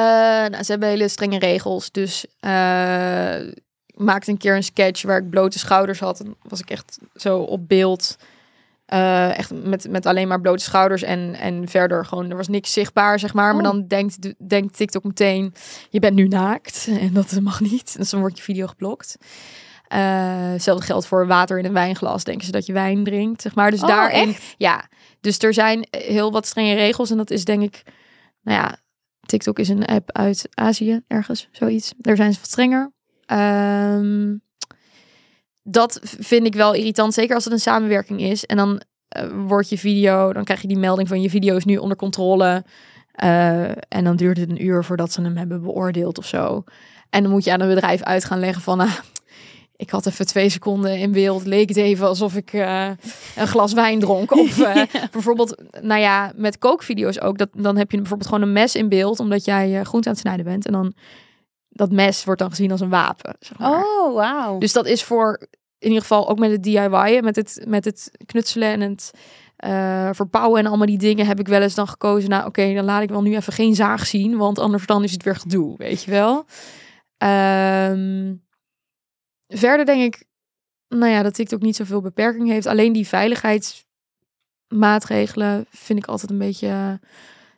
nou, 0.50 0.64
ze 0.64 0.72
hebben 0.72 0.90
hele 0.90 1.08
strenge 1.08 1.40
regels. 1.40 1.92
Dus 1.92 2.26
eh, 2.40 3.40
ik 3.86 3.96
maakte 4.04 4.32
een 4.32 4.38
keer 4.38 4.56
een 4.56 4.64
sketch 4.64 5.02
waar 5.02 5.18
ik 5.18 5.30
blote 5.30 5.60
schouders 5.60 6.00
had. 6.00 6.20
En 6.20 6.36
was 6.42 6.60
ik 6.60 6.70
echt 6.70 6.98
zo 7.16 7.40
op 7.40 7.68
beeld. 7.68 8.16
Eh, 8.86 9.38
echt 9.38 9.52
met, 9.64 9.90
met 9.90 10.06
alleen 10.06 10.28
maar 10.28 10.42
blote 10.42 10.64
schouders 10.64 11.02
en, 11.02 11.36
en 11.36 11.68
verder 11.70 12.06
gewoon, 12.06 12.30
er 12.30 12.38
was 12.38 12.48
niks 12.48 12.74
zichtbaar, 12.74 13.20
zeg 13.20 13.34
maar. 13.34 13.56
Maar 13.56 13.66
Oh. 13.66 13.72
dan 13.72 13.88
denkt, 13.88 14.34
denkt 14.50 14.78
TikTok 14.78 15.04
meteen, 15.04 15.54
je 15.90 16.00
bent 16.00 16.16
nu 16.16 16.28
naakt 16.28 16.88
en 17.00 17.14
dat 17.14 17.40
mag 17.42 17.60
niet. 17.62 17.98
Dus 17.98 18.10
dan 18.10 18.20
wordt 18.20 18.38
je 18.38 18.44
video 18.44 18.68
geblokt. 18.68 19.18
Eh, 19.88 20.00
hetzelfde 20.52 20.86
geldt 20.86 21.06
voor 21.08 21.28
water 21.28 21.60
in 21.60 21.66
een 21.66 21.74
wijnglas. 21.74 22.24
Denken 22.24 22.46
ze 22.46 22.52
dat 22.52 22.66
je 22.66 22.74
wijn 22.74 23.04
drinkt, 23.04 23.42
zeg 23.42 23.56
maar. 23.56 23.72
Dus 23.72 23.82
Oh, 23.82 23.88
daarin, 23.88 24.30
echt? 24.30 24.56
ja. 24.58 24.88
Dus 25.22 25.40
er 25.40 25.54
zijn 25.54 25.88
heel 25.90 26.32
wat 26.32 26.46
strenge 26.46 26.74
regels 26.74 27.12
en 27.12 27.18
dat 27.18 27.32
is 27.32 27.46
denk 27.46 27.62
ik, 27.64 27.84
nou 28.42 28.60
ja, 28.62 28.78
TikTok 29.28 29.60
is 29.60 29.70
een 29.70 29.86
app 29.86 30.12
uit 30.12 30.48
Azië, 30.54 31.02
ergens, 31.08 31.48
zoiets. 31.52 31.94
Daar 31.98 32.16
zijn 32.16 32.34
ze 32.34 32.40
wat 32.40 32.50
strenger. 32.50 32.92
Ehm, 33.26 34.36
dat 35.64 36.00
vind 36.04 36.46
ik 36.46 36.56
wel 36.56 36.74
irritant, 36.74 37.14
zeker 37.14 37.36
als 37.36 37.44
het 37.44 37.54
een 37.54 37.60
samenwerking 37.60 38.22
is. 38.22 38.46
En 38.46 38.58
dan 38.58 38.82
eh, 39.08 39.30
wordt 39.46 39.70
je 39.70 39.78
video, 39.78 40.34
dan 40.34 40.44
krijg 40.44 40.62
je 40.62 40.68
die 40.68 40.78
melding 40.78 41.08
van 41.08 41.22
je 41.22 41.30
video 41.30 41.56
is 41.56 41.66
nu 41.66 41.78
onder 41.78 41.98
controle. 41.98 42.66
Eh, 43.12 43.70
en 43.70 44.04
dan 44.04 44.16
duurt 44.16 44.38
het 44.38 44.50
een 44.50 44.66
uur 44.66 44.84
voordat 44.84 45.12
ze 45.12 45.22
hem 45.22 45.38
hebben 45.38 45.62
beoordeeld 45.62 46.18
of 46.18 46.26
zo. 46.26 46.64
En 47.10 47.24
dan 47.24 47.32
moet 47.32 47.44
je 47.44 47.52
aan 47.52 47.62
een 47.62 47.74
bedrijf 47.74 48.02
uit 48.02 48.26
gaan 48.26 48.40
leggen 48.40 48.62
van, 48.62 48.80
ah, 48.80 48.98
ik 49.78 49.90
had 49.90 50.06
even 50.06 50.26
twee 50.26 50.50
seconden 50.50 50.98
in 50.98 51.12
beeld, 51.12 51.46
leek 51.46 51.70
het 51.70 51.78
even 51.78 52.08
alsof 52.08 52.36
ik 52.36 52.54
eh, 52.54 52.90
een 53.36 53.48
glas 53.48 53.74
wijn 53.74 54.00
dronk. 54.00 54.32
Of 54.32 54.60
eh, 54.62 54.84
bijvoorbeeld, 55.12 55.62
nou 55.82 56.02
ja, 56.02 56.32
met 56.36 56.58
kookvideo's 56.58 57.20
ook, 57.20 57.38
dat, 57.38 57.50
dan 57.54 57.78
heb 57.78 57.92
je 57.92 57.98
bijvoorbeeld 57.98 58.30
gewoon 58.30 58.44
een 58.44 58.54
mes 58.54 58.76
in 58.76 58.90
beeld, 58.90 59.20
omdat 59.20 59.46
jij 59.46 59.80
eh, 59.80 59.86
groente 59.86 60.08
aan 60.08 60.14
het 60.14 60.24
snijden 60.24 60.46
bent. 60.46 60.66
En 60.66 60.72
dan, 60.72 60.94
dat 61.70 61.92
mes 61.92 62.24
wordt 62.24 62.40
dan 62.40 62.50
gezien 62.50 62.72
als 62.72 62.82
een 62.82 62.90
wapen, 62.90 63.36
zeg 63.40 63.58
maar. 63.58 63.84
Oh, 63.84 64.16
wauw. 64.16 64.58
Dus 64.58 64.74
dat 64.74 64.86
is 64.86 65.04
voor, 65.04 65.48
in 65.80 65.88
ieder 65.88 66.02
geval 66.02 66.30
ook 66.30 66.40
met 66.40 66.52
het 66.52 66.64
DIY'en, 66.64 67.24
met 67.24 67.36
het, 67.36 67.64
met 67.68 67.86
het 67.86 68.12
knutselen 68.26 68.70
en 68.70 68.82
het 68.82 69.12
eh, 69.58 70.10
verbouwen 70.12 70.60
en 70.60 70.66
allemaal 70.66 70.88
die 70.88 70.98
dingen, 70.98 71.26
heb 71.26 71.40
ik 71.40 71.48
wel 71.48 71.62
eens 71.62 71.76
dan 71.76 71.88
gekozen, 71.88 72.30
nou 72.30 72.46
oké, 72.46 72.74
dan 72.74 72.86
laat 72.86 73.02
ik 73.02 73.10
wel 73.10 73.22
nu 73.22 73.36
even 73.36 73.54
geen 73.54 73.76
zaag 73.76 74.06
zien, 74.06 74.38
want 74.38 74.60
anders 74.60 74.86
dan 74.86 75.04
is 75.04 75.12
het 75.12 75.24
weer 75.24 75.36
gedoe, 75.36 75.78
weet 75.78 76.04
je 76.04 76.12
wel. 76.12 76.46
Ehm, 77.18 78.34
verder 79.48 79.86
denk 79.86 80.16
ik, 80.16 80.26
nou 80.88 81.12
ja, 81.12 81.24
dat 81.24 81.34
TikTok 81.34 81.62
niet 81.62 81.76
zoveel 81.76 82.02
beperking 82.02 82.50
heeft. 82.50 82.66
Alleen 82.66 82.94
die 82.94 83.08
veiligheidsmaatregelen 83.08 85.66
vind 85.70 86.00
ik 86.00 86.06
altijd 86.06 86.32
een 86.32 86.38
beetje... 86.38 87.00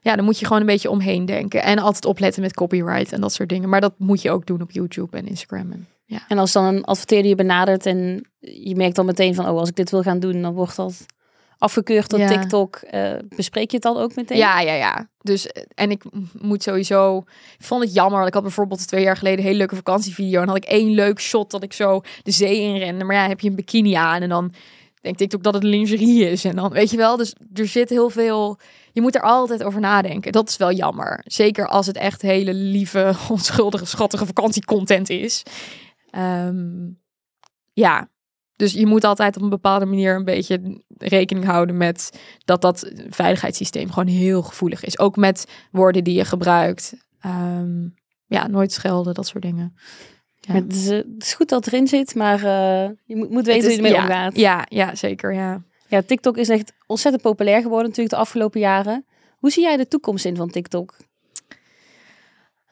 Ja, 0.01 0.15
dan 0.15 0.25
moet 0.25 0.39
je 0.39 0.45
gewoon 0.45 0.61
een 0.61 0.67
beetje 0.67 0.89
omheen 0.89 1.25
denken. 1.25 1.63
En 1.63 1.79
altijd 1.79 2.05
opletten 2.05 2.41
met 2.41 2.53
copyright 2.53 3.11
en 3.11 3.21
dat 3.21 3.33
soort 3.33 3.49
dingen. 3.49 3.69
Maar 3.69 3.81
dat 3.81 3.93
moet 3.97 4.21
je 4.21 4.31
ook 4.31 4.45
doen 4.45 4.61
op 4.61 4.71
YouTube 4.71 5.17
en 5.17 5.27
Instagram. 5.27 5.71
En, 5.71 5.87
ja. 6.05 6.25
En 6.27 6.37
als 6.37 6.51
dan 6.51 6.63
een 6.63 6.83
adverteerder 6.83 7.29
je 7.29 7.35
benadert 7.35 7.85
en 7.85 8.29
je 8.39 8.75
merkt 8.75 8.95
dan 8.95 9.05
meteen 9.05 9.35
van, 9.35 9.49
oh, 9.49 9.57
als 9.57 9.69
ik 9.69 9.75
dit 9.75 9.91
wil 9.91 10.01
gaan 10.01 10.19
doen, 10.19 10.41
dan 10.41 10.53
wordt 10.53 10.75
dat 10.75 11.05
afgekeurd 11.59 12.09
door 12.09 12.19
Ja. 12.19 12.27
TikTok. 12.27 12.75
Eh, 12.75 13.11
bespreek 13.35 13.69
je 13.69 13.75
het 13.75 13.85
dan 13.85 13.97
ook 13.97 14.15
meteen? 14.15 14.37
Ja, 14.37 14.59
ja, 14.59 14.73
ja. 14.73 15.09
Dus, 15.21 15.47
eh, 15.47 15.63
en 15.75 15.91
ik 15.91 16.03
moet 16.39 16.63
sowieso... 16.63 17.17
Ik 17.57 17.65
vond 17.65 17.83
het 17.83 17.93
jammer. 17.93 18.27
Ik 18.27 18.33
had 18.33 18.43
bijvoorbeeld 18.43 18.87
twee 18.87 19.03
jaar 19.03 19.17
geleden 19.17 19.39
een 19.39 19.45
hele 19.45 19.57
leuke 19.57 19.75
vakantievideo. 19.75 20.41
En 20.41 20.47
had 20.47 20.57
ik 20.57 20.65
één 20.65 20.89
leuk 20.89 21.19
shot 21.19 21.51
dat 21.51 21.63
ik 21.63 21.73
zo 21.73 22.01
de 22.23 22.31
zee 22.31 22.59
inrende. 22.59 23.03
Maar 23.03 23.15
ja, 23.15 23.27
heb 23.27 23.39
je 23.39 23.49
een 23.49 23.55
bikini 23.55 23.93
aan 23.93 24.21
en 24.21 24.29
dan 24.29 24.53
denkt 25.01 25.17
TikTok 25.17 25.43
dat 25.43 25.53
het 25.53 25.63
lingerie 25.63 26.29
is. 26.29 26.45
En 26.45 26.55
dan, 26.55 26.69
weet 26.71 26.89
je 26.89 26.97
wel, 26.97 27.17
dus 27.17 27.35
er 27.53 27.67
zit 27.67 27.89
heel 27.89 28.09
veel... 28.09 28.59
Je 28.91 29.01
moet 29.01 29.15
er 29.15 29.21
altijd 29.21 29.63
over 29.63 29.79
nadenken. 29.79 30.31
Dat 30.31 30.49
is 30.49 30.57
wel 30.57 30.71
jammer. 30.71 31.21
Zeker 31.25 31.67
als 31.67 31.87
het 31.87 31.97
echt 31.97 32.21
hele 32.21 32.53
lieve, 32.53 33.13
onschuldige, 33.29 33.85
schattige 33.85 34.25
vakantiecontent 34.25 35.09
is. 35.09 35.43
Ehm, 36.09 36.89
ja, 37.73 38.09
dus 38.59 38.73
je 38.73 38.85
moet 38.85 39.03
altijd 39.03 39.35
op 39.35 39.41
een 39.41 39.49
bepaalde 39.49 39.85
manier 39.85 40.15
een 40.15 40.25
beetje 40.25 40.81
rekening 40.97 41.45
houden 41.45 41.77
met 41.77 42.19
dat 42.45 42.61
dat 42.61 42.91
veiligheidssysteem 43.09 43.91
gewoon 43.91 44.07
heel 44.07 44.41
gevoelig 44.41 44.83
is. 44.83 44.99
Ook 44.99 45.15
met 45.15 45.45
woorden 45.71 46.03
die 46.03 46.13
je 46.13 46.25
gebruikt. 46.25 46.93
Ehm, 47.21 47.87
ja, 48.25 48.47
nooit 48.47 48.71
schelden, 48.71 49.13
dat 49.13 49.27
soort 49.27 49.43
dingen. 49.43 49.75
Ja. 50.39 50.53
Het, 50.53 50.73
is, 50.73 50.89
eh, 50.89 50.97
het 50.97 51.23
is 51.23 51.33
goed 51.33 51.49
dat 51.49 51.65
het 51.65 51.73
erin 51.73 51.87
zit, 51.87 52.15
maar 52.15 52.43
eh, 52.43 52.89
je 53.05 53.15
moet, 53.15 53.29
moet 53.29 53.45
weten 53.45 53.53
Het 53.53 53.63
hoe 53.63 53.71
je 53.71 53.77
ermee 53.77 53.91
ja, 53.91 54.01
omgaat. 54.01 54.35
Ja, 54.35 54.65
ja, 54.69 54.95
zeker, 54.95 55.33
ja. 55.33 55.63
Ja, 55.87 56.01
TikTok 56.01 56.37
is 56.37 56.49
echt 56.49 56.73
ontzettend 56.87 57.23
populair 57.23 57.61
geworden 57.61 57.87
natuurlijk 57.87 58.15
de 58.15 58.21
afgelopen 58.21 58.59
jaren. 58.59 59.05
Hoe 59.37 59.51
zie 59.51 59.63
jij 59.63 59.77
de 59.77 59.87
toekomst 59.87 60.25
in 60.25 60.35
van 60.35 60.49
TikTok? 60.49 60.95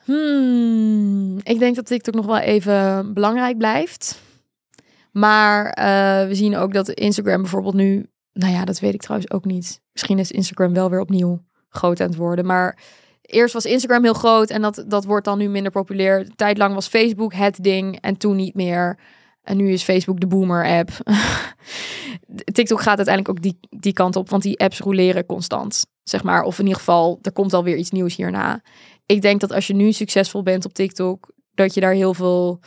Hmm, 0.03 1.37
ik 1.43 1.59
denk 1.59 1.75
dat 1.75 1.85
TikTok 1.85 2.13
nog 2.13 2.25
wel 2.25 2.39
even 2.39 3.13
belangrijk 3.13 3.57
blijft. 3.57 4.25
Maar 5.17 5.69
eh, 5.69 6.27
we 6.27 6.35
zien 6.35 6.57
ook 6.57 6.73
dat 6.73 6.89
Instagram 6.89 7.41
bijvoorbeeld 7.41 7.73
nu... 7.73 8.09
Nou 8.33 8.53
ja, 8.53 8.65
dat 8.65 8.79
weet 8.79 8.93
ik 8.93 9.01
trouwens 9.01 9.31
ook 9.31 9.45
niet. 9.45 9.81
Misschien 9.91 10.19
is 10.19 10.31
Instagram 10.31 10.73
wel 10.73 10.89
weer 10.89 10.99
opnieuw 10.99 11.43
groot 11.69 12.01
aan 12.01 12.07
het 12.07 12.15
worden. 12.15 12.45
Maar 12.45 12.77
eerst 13.21 13.53
was 13.53 13.65
Instagram 13.65 14.03
heel 14.03 14.13
groot 14.13 14.49
en 14.49 14.61
dat, 14.61 14.85
dat 14.87 15.05
wordt 15.05 15.25
dan 15.25 15.37
nu 15.37 15.49
minder 15.49 15.71
populair. 15.71 16.19
Een 16.19 16.35
tijd 16.35 16.57
lang 16.57 16.73
was 16.73 16.87
Facebook 16.87 17.33
het 17.33 17.63
ding 17.63 17.99
en 18.01 18.17
toen 18.17 18.35
niet 18.35 18.55
meer. 18.55 18.99
En 19.41 19.57
nu 19.57 19.71
is 19.71 19.83
Facebook 19.83 20.19
de 20.19 20.27
boomer-app. 20.27 20.89
TikTok 22.53 22.81
gaat 22.81 22.97
uiteindelijk 22.97 23.37
ook 23.37 23.43
die, 23.43 23.59
die 23.69 23.93
kant 23.93 24.15
op, 24.15 24.29
want 24.29 24.43
die 24.43 24.59
apps 24.59 24.79
roleren 24.79 25.25
constant. 25.25 25.85
Zeg 26.03 26.23
maar, 26.23 26.43
of 26.43 26.59
in 26.59 26.65
ieder 26.65 26.79
geval, 26.79 27.19
er 27.21 27.31
komt 27.31 27.53
alweer 27.53 27.75
iets 27.75 27.91
nieuws 27.91 28.15
hierna. 28.15 28.61
Ik 29.05 29.21
denk 29.21 29.39
dat 29.39 29.51
als 29.51 29.67
je 29.67 29.73
nu 29.73 29.91
succesvol 29.91 30.43
bent 30.43 30.65
op 30.65 30.73
TikTok, 30.73 31.31
dat 31.53 31.73
je 31.73 31.79
daar 31.79 31.93
heel 31.93 32.13
veel 32.13 32.59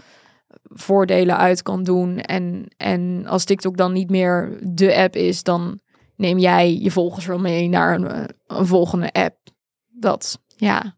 voordelen 0.63 1.37
uit 1.37 1.63
kan 1.63 1.83
doen. 1.83 2.19
En, 2.19 2.67
en 2.77 3.27
als 3.27 3.45
TikTok 3.45 3.77
dan 3.77 3.93
niet 3.93 4.11
meer 4.11 4.59
de 4.63 4.97
app 4.97 5.17
is, 5.17 5.43
dan 5.43 5.81
neem 6.17 6.39
jij 6.39 6.79
je 6.79 6.91
volgers 6.91 7.27
wel 7.27 7.39
mee 7.39 7.69
naar 7.69 7.95
een, 7.95 8.29
een 8.47 8.67
volgende 8.67 9.13
app. 9.13 9.37
Dat, 9.89 10.41
ja, 10.57 10.97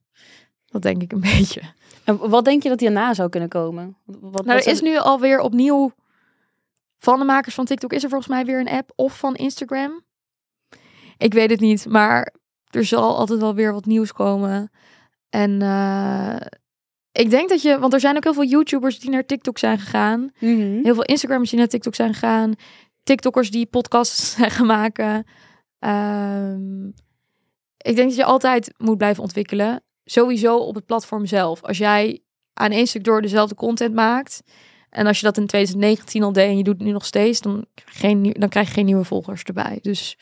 dat 0.67 0.83
denk 0.83 1.03
ik 1.03 1.12
een 1.12 1.21
beetje. 1.37 1.61
En 2.05 2.29
wat 2.29 2.45
denk 2.45 2.62
je 2.62 2.69
dat 2.69 2.81
hierna 2.81 3.15
zou 3.15 3.29
kunnen 3.29 3.49
komen? 3.49 3.97
Wat, 4.05 4.45
Nou, 4.45 4.59
er 4.59 4.67
is 4.67 4.81
nu 4.81 4.99
alweer 4.99 5.41
opnieuw 5.41 5.93
van 6.99 7.19
de 7.19 7.25
makers 7.25 7.55
van 7.55 7.65
TikTok 7.65 7.93
is 7.93 8.03
er 8.03 8.09
volgens 8.09 8.31
mij 8.31 8.45
weer 8.45 8.61
een 8.61 8.69
app 8.69 8.93
of 8.95 9.19
van 9.19 9.35
Instagram. 9.35 10.05
Ik 11.19 11.35
weet 11.35 11.51
het 11.51 11.61
niet, 11.61 11.87
maar 11.87 12.35
er 12.71 12.85
zal 12.85 13.17
altijd 13.17 13.41
wel 13.41 13.55
weer 13.55 13.73
wat 13.73 13.85
nieuws 13.85 14.12
komen. 14.12 14.71
En 15.29 15.62
eh, 15.62 16.37
ik 17.12 17.31
denk 17.31 17.48
dat 17.48 17.62
je, 17.62 17.79
want 17.79 17.92
er 17.92 18.01
zijn 18.01 18.16
ook 18.16 18.25
heel 18.25 18.35
veel 18.35 18.44
YouTubers 18.44 18.98
die 18.98 19.11
naar 19.11 19.27
TikTok 19.27 19.59
zijn 19.59 19.79
gegaan. 19.79 20.31
Mhm. 20.38 20.83
Heel 20.83 20.94
veel 20.94 21.05
Instagrammers 21.05 21.51
die 21.51 21.59
naar 21.59 21.68
TikTok 21.68 21.94
zijn 21.94 22.12
gegaan. 22.12 22.55
TikTokkers 23.03 23.51
die 23.51 23.66
podcasts 23.66 24.31
zijn 24.35 24.51
gaan 24.51 24.66
maken. 24.66 25.27
Ehm, 25.79 26.87
ik 27.77 27.96
denk 27.96 28.09
dat 28.09 28.14
je 28.14 28.25
altijd 28.25 28.75
moet 28.79 28.98
blijven 28.98 29.22
ontwikkelen. 29.22 29.83
Sowieso 30.05 30.57
op 30.57 30.75
het 30.75 30.87
platform 30.87 31.27
zelf. 31.27 31.62
Als 31.62 31.79
jij 31.79 32.22
aan 32.55 32.70
één 32.70 32.87
stuk 32.87 33.05
door 33.05 33.22
dezelfde 33.22 33.55
content 33.55 33.94
maakt. 33.94 34.42
En 34.90 35.07
als 35.07 35.18
je 35.18 35.25
dat 35.25 35.37
in 35.37 35.46
2019 35.46 36.22
al 36.22 36.33
deed 36.33 36.48
en 36.48 36.57
je 36.57 36.62
doet 36.62 36.79
het 36.79 36.87
nu 36.87 36.92
nog 36.92 37.05
steeds, 37.05 37.40
dan 37.40 37.66
krijg 37.75 37.92
je 37.92 37.98
geen, 37.98 38.37
dan 38.38 38.48
krijg 38.48 38.66
je 38.66 38.75
geen 38.75 38.85
nieuwe 38.85 39.05
volgers 39.05 39.42
erbij. 39.42 39.79
Dus 39.83 40.18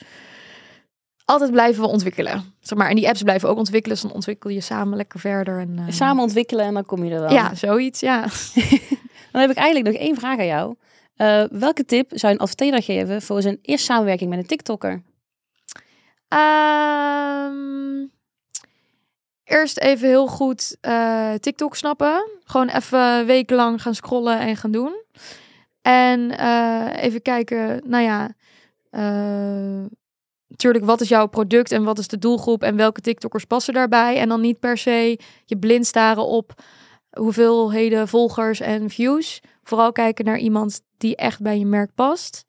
altijd 1.30 1.50
blijven 1.50 1.82
we 1.82 1.88
ontwikkelen. 1.88 2.54
Zeg 2.60 2.78
maar, 2.78 2.88
en 2.88 2.96
die 2.96 3.08
apps 3.08 3.22
blijven 3.22 3.48
ook 3.48 3.58
ontwikkelen. 3.58 3.96
Dus 3.96 4.06
dan 4.06 4.14
ontwikkel 4.14 4.50
je 4.50 4.60
samen 4.60 4.96
lekker 4.96 5.20
verder. 5.20 5.58
En, 5.58 5.78
eh, 5.78 5.92
Samen 5.92 6.22
ontwikkelen 6.22 6.64
en 6.64 6.74
dan 6.74 6.84
kom 6.84 7.04
je 7.04 7.14
er 7.14 7.20
wel. 7.20 7.32
Ja, 7.32 7.54
zoiets, 7.54 8.00
ja. 8.00 8.20
Dan 9.32 9.40
heb 9.40 9.50
ik 9.50 9.56
eigenlijk 9.56 9.94
nog 9.94 10.06
één 10.06 10.16
vraag 10.16 10.38
aan 10.38 10.46
jou. 10.46 10.74
Eh, 11.16 11.44
welke 11.50 11.84
tip 11.84 12.10
zou 12.14 12.32
een 12.32 12.38
adverteerder 12.38 12.82
geven 12.82 13.22
voor 13.22 13.42
zijn 13.42 13.58
eerste 13.62 13.86
samenwerking 13.86 14.30
met 14.30 14.38
een 14.38 14.46
TikToker? 14.46 15.02
Ehm, 16.28 18.06
eerst 19.44 19.78
even 19.78 20.08
heel 20.08 20.26
goed 20.26 20.76
eh, 20.80 21.32
TikTok 21.34 21.76
snappen. 21.76 22.30
Gewoon 22.44 22.68
even 22.68 23.26
wekenlang 23.26 23.82
gaan 23.82 23.94
scrollen 23.94 24.38
en 24.38 24.56
gaan 24.56 24.70
doen. 24.70 25.02
En 25.82 26.30
even 26.94 27.22
kijken, 27.22 27.82
nou 27.84 28.02
ja, 28.02 28.34
natuurlijk, 30.50 30.84
wat 30.84 31.00
is 31.00 31.08
jouw 31.08 31.26
product 31.26 31.72
en 31.72 31.84
wat 31.84 31.98
is 31.98 32.08
de 32.08 32.18
doelgroep 32.18 32.62
en 32.62 32.76
welke 32.76 33.00
TikTokkers 33.00 33.44
passen 33.44 33.74
daarbij? 33.74 34.18
En 34.18 34.28
dan 34.28 34.40
niet 34.40 34.58
per 34.58 34.78
se 34.78 35.18
je 35.44 35.58
blind 35.58 35.86
staren 35.86 36.26
op 36.26 36.62
hoeveelheden 37.10 38.08
volgers 38.08 38.60
en 38.60 38.90
views. 38.90 39.40
Vooral 39.62 39.92
kijken 39.92 40.24
naar 40.24 40.38
iemand 40.38 40.80
die 40.96 41.16
echt 41.16 41.40
bij 41.40 41.58
je 41.58 41.66
merk 41.66 41.94
past. 41.94 42.44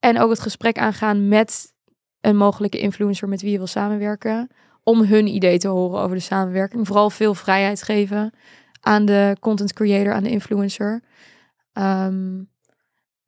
En 0.00 0.18
ook 0.18 0.30
het 0.30 0.40
gesprek 0.40 0.78
aangaan 0.78 1.28
met 1.28 1.72
een 2.20 2.36
mogelijke 2.36 2.78
influencer 2.78 3.28
met 3.28 3.40
wie 3.40 3.50
je 3.50 3.58
wil 3.58 3.66
samenwerken. 3.66 4.48
Om 4.82 5.02
hun 5.02 5.26
idee 5.26 5.58
te 5.58 5.68
horen 5.68 6.00
over 6.00 6.16
de 6.16 6.22
samenwerking. 6.22 6.86
Vooral 6.86 7.10
veel 7.10 7.34
vrijheid 7.34 7.82
geven 7.82 8.34
aan 8.80 9.04
de 9.04 9.36
content 9.40 9.72
creator, 9.72 10.12
aan 10.12 10.22
de 10.22 10.30
influencer. 10.30 11.02
Ik 11.74 11.82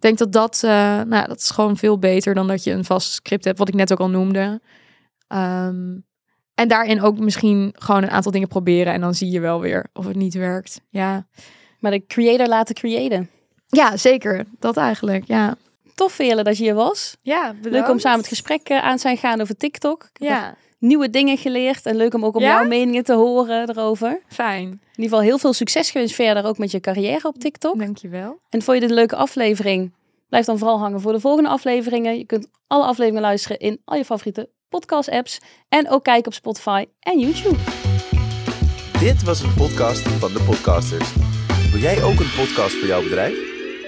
denk 0.03 0.19
dat 0.19 0.33
dat, 0.33 0.61
eh, 0.65 0.71
nou, 1.01 1.27
dat 1.27 1.39
is 1.39 1.51
gewoon 1.51 1.77
veel 1.77 1.99
beter 1.99 2.35
dan 2.35 2.47
dat 2.47 2.65
je 2.65 2.71
een 2.73 2.85
vast 2.85 3.13
script 3.13 3.45
hebt, 3.45 3.59
wat 3.59 3.69
ik 3.69 3.75
net 3.75 3.93
ook 3.93 4.01
al 4.01 4.11
noemde. 4.11 4.61
Ehm, 5.29 5.97
en 6.55 6.69
daarin 6.69 7.03
ook 7.03 7.19
misschien 7.19 7.75
gewoon 7.79 8.03
een 8.03 8.11
aantal 8.11 8.33
dingen 8.33 8.49
proberen 8.49 8.93
en 8.93 9.01
dan 9.01 9.15
zie 9.15 9.31
je 9.31 9.41
wel 9.41 9.61
weer 9.61 9.87
of 9.93 10.07
het 10.07 10.17
niet 10.17 10.35
werkt. 10.35 10.81
Ja, 10.89 11.27
Maar 11.79 11.91
de 11.91 12.07
creator 12.07 12.47
laten 12.47 12.75
creëren. 12.75 13.31
ja 13.67 13.97
zeker. 13.97 14.45
Dat 14.59 14.77
eigenlijk, 14.77 15.25
ja. 15.27 15.57
Tof, 15.95 16.13
Veerle, 16.13 16.43
dat 16.43 16.57
je 16.57 16.63
hier 16.63 16.75
was. 16.75 17.17
Ja, 17.23 17.47
bedankt. 17.47 17.71
Leuk 17.71 17.89
om 17.89 17.99
samen 17.99 18.19
het 18.19 18.29
gesprek 18.29 18.69
eh, 18.69 18.83
aan 18.83 18.99
zijn 18.99 19.17
gaan 19.17 19.41
over 19.41 19.57
TikTok. 19.57 20.09
Ja, 20.13 20.55
nieuwe 20.83 21.11
dingen 21.11 21.37
geleerd. 21.39 21.87
En 21.87 21.97
leuk 21.97 22.15
om 22.15 22.25
ook 22.25 22.37
om 22.37 22.43
Ja? 22.43 22.49
jouw 22.49 22.69
meningen 22.69 23.05
te 23.05 23.13
horen 23.15 23.71
erover. 23.71 24.21
fijn. 24.29 24.63
In 24.69 24.79
ieder 24.91 25.05
geval 25.05 25.21
heel 25.21 25.39
veel 25.39 25.53
succes 25.53 25.91
gewenst 25.91 26.15
verder 26.15 26.45
ook 26.45 26.59
met 26.59 26.71
je 26.71 26.81
carrière 26.81 27.29
op 27.29 27.39
TikTok. 27.39 27.79
Dankjewel. 27.79 28.39
En 28.49 28.63
vond 28.63 28.77
je 28.77 28.81
dit 28.81 28.91
een 28.91 28.97
leuke 28.97 29.17
aflevering? 29.17 29.93
Blijf 30.29 30.45
dan 30.47 30.59
vooral 30.59 30.79
hangen 30.79 31.01
voor 31.01 31.13
de 31.13 31.21
volgende 31.21 31.49
afleveringen. 31.49 32.19
Je 32.19 32.25
kunt 32.25 32.49
alle 32.67 32.85
afleveringen 32.85 33.23
luisteren 33.23 33.59
in 33.59 33.81
al 33.85 33.97
je 33.97 34.05
favoriete 34.05 34.49
podcast 34.69 35.09
apps. 35.11 35.39
En 35.69 35.91
ook 35.91 36.05
kijken 36.05 36.27
op 36.27 36.35
Spotify 36.35 36.85
en 37.01 37.19
YouTube. 37.19 37.57
Dit 38.99 39.23
was 39.23 39.43
een 39.43 39.55
podcast 39.55 40.09
van 40.09 40.33
de 40.33 40.43
podcasters. 40.47 41.13
Wil 41.73 41.81
jij 41.81 42.03
ook 42.03 42.21
een 42.21 42.33
podcast 42.37 42.75
voor 42.75 42.87
jouw 42.89 43.03
bedrijf? 43.03 43.35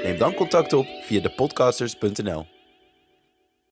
Neem 0.03 0.19
dan 0.19 0.35
contact 0.35 0.73
op 0.73 0.87
via 1.03 1.21
depodcasters.nl. 1.21 2.54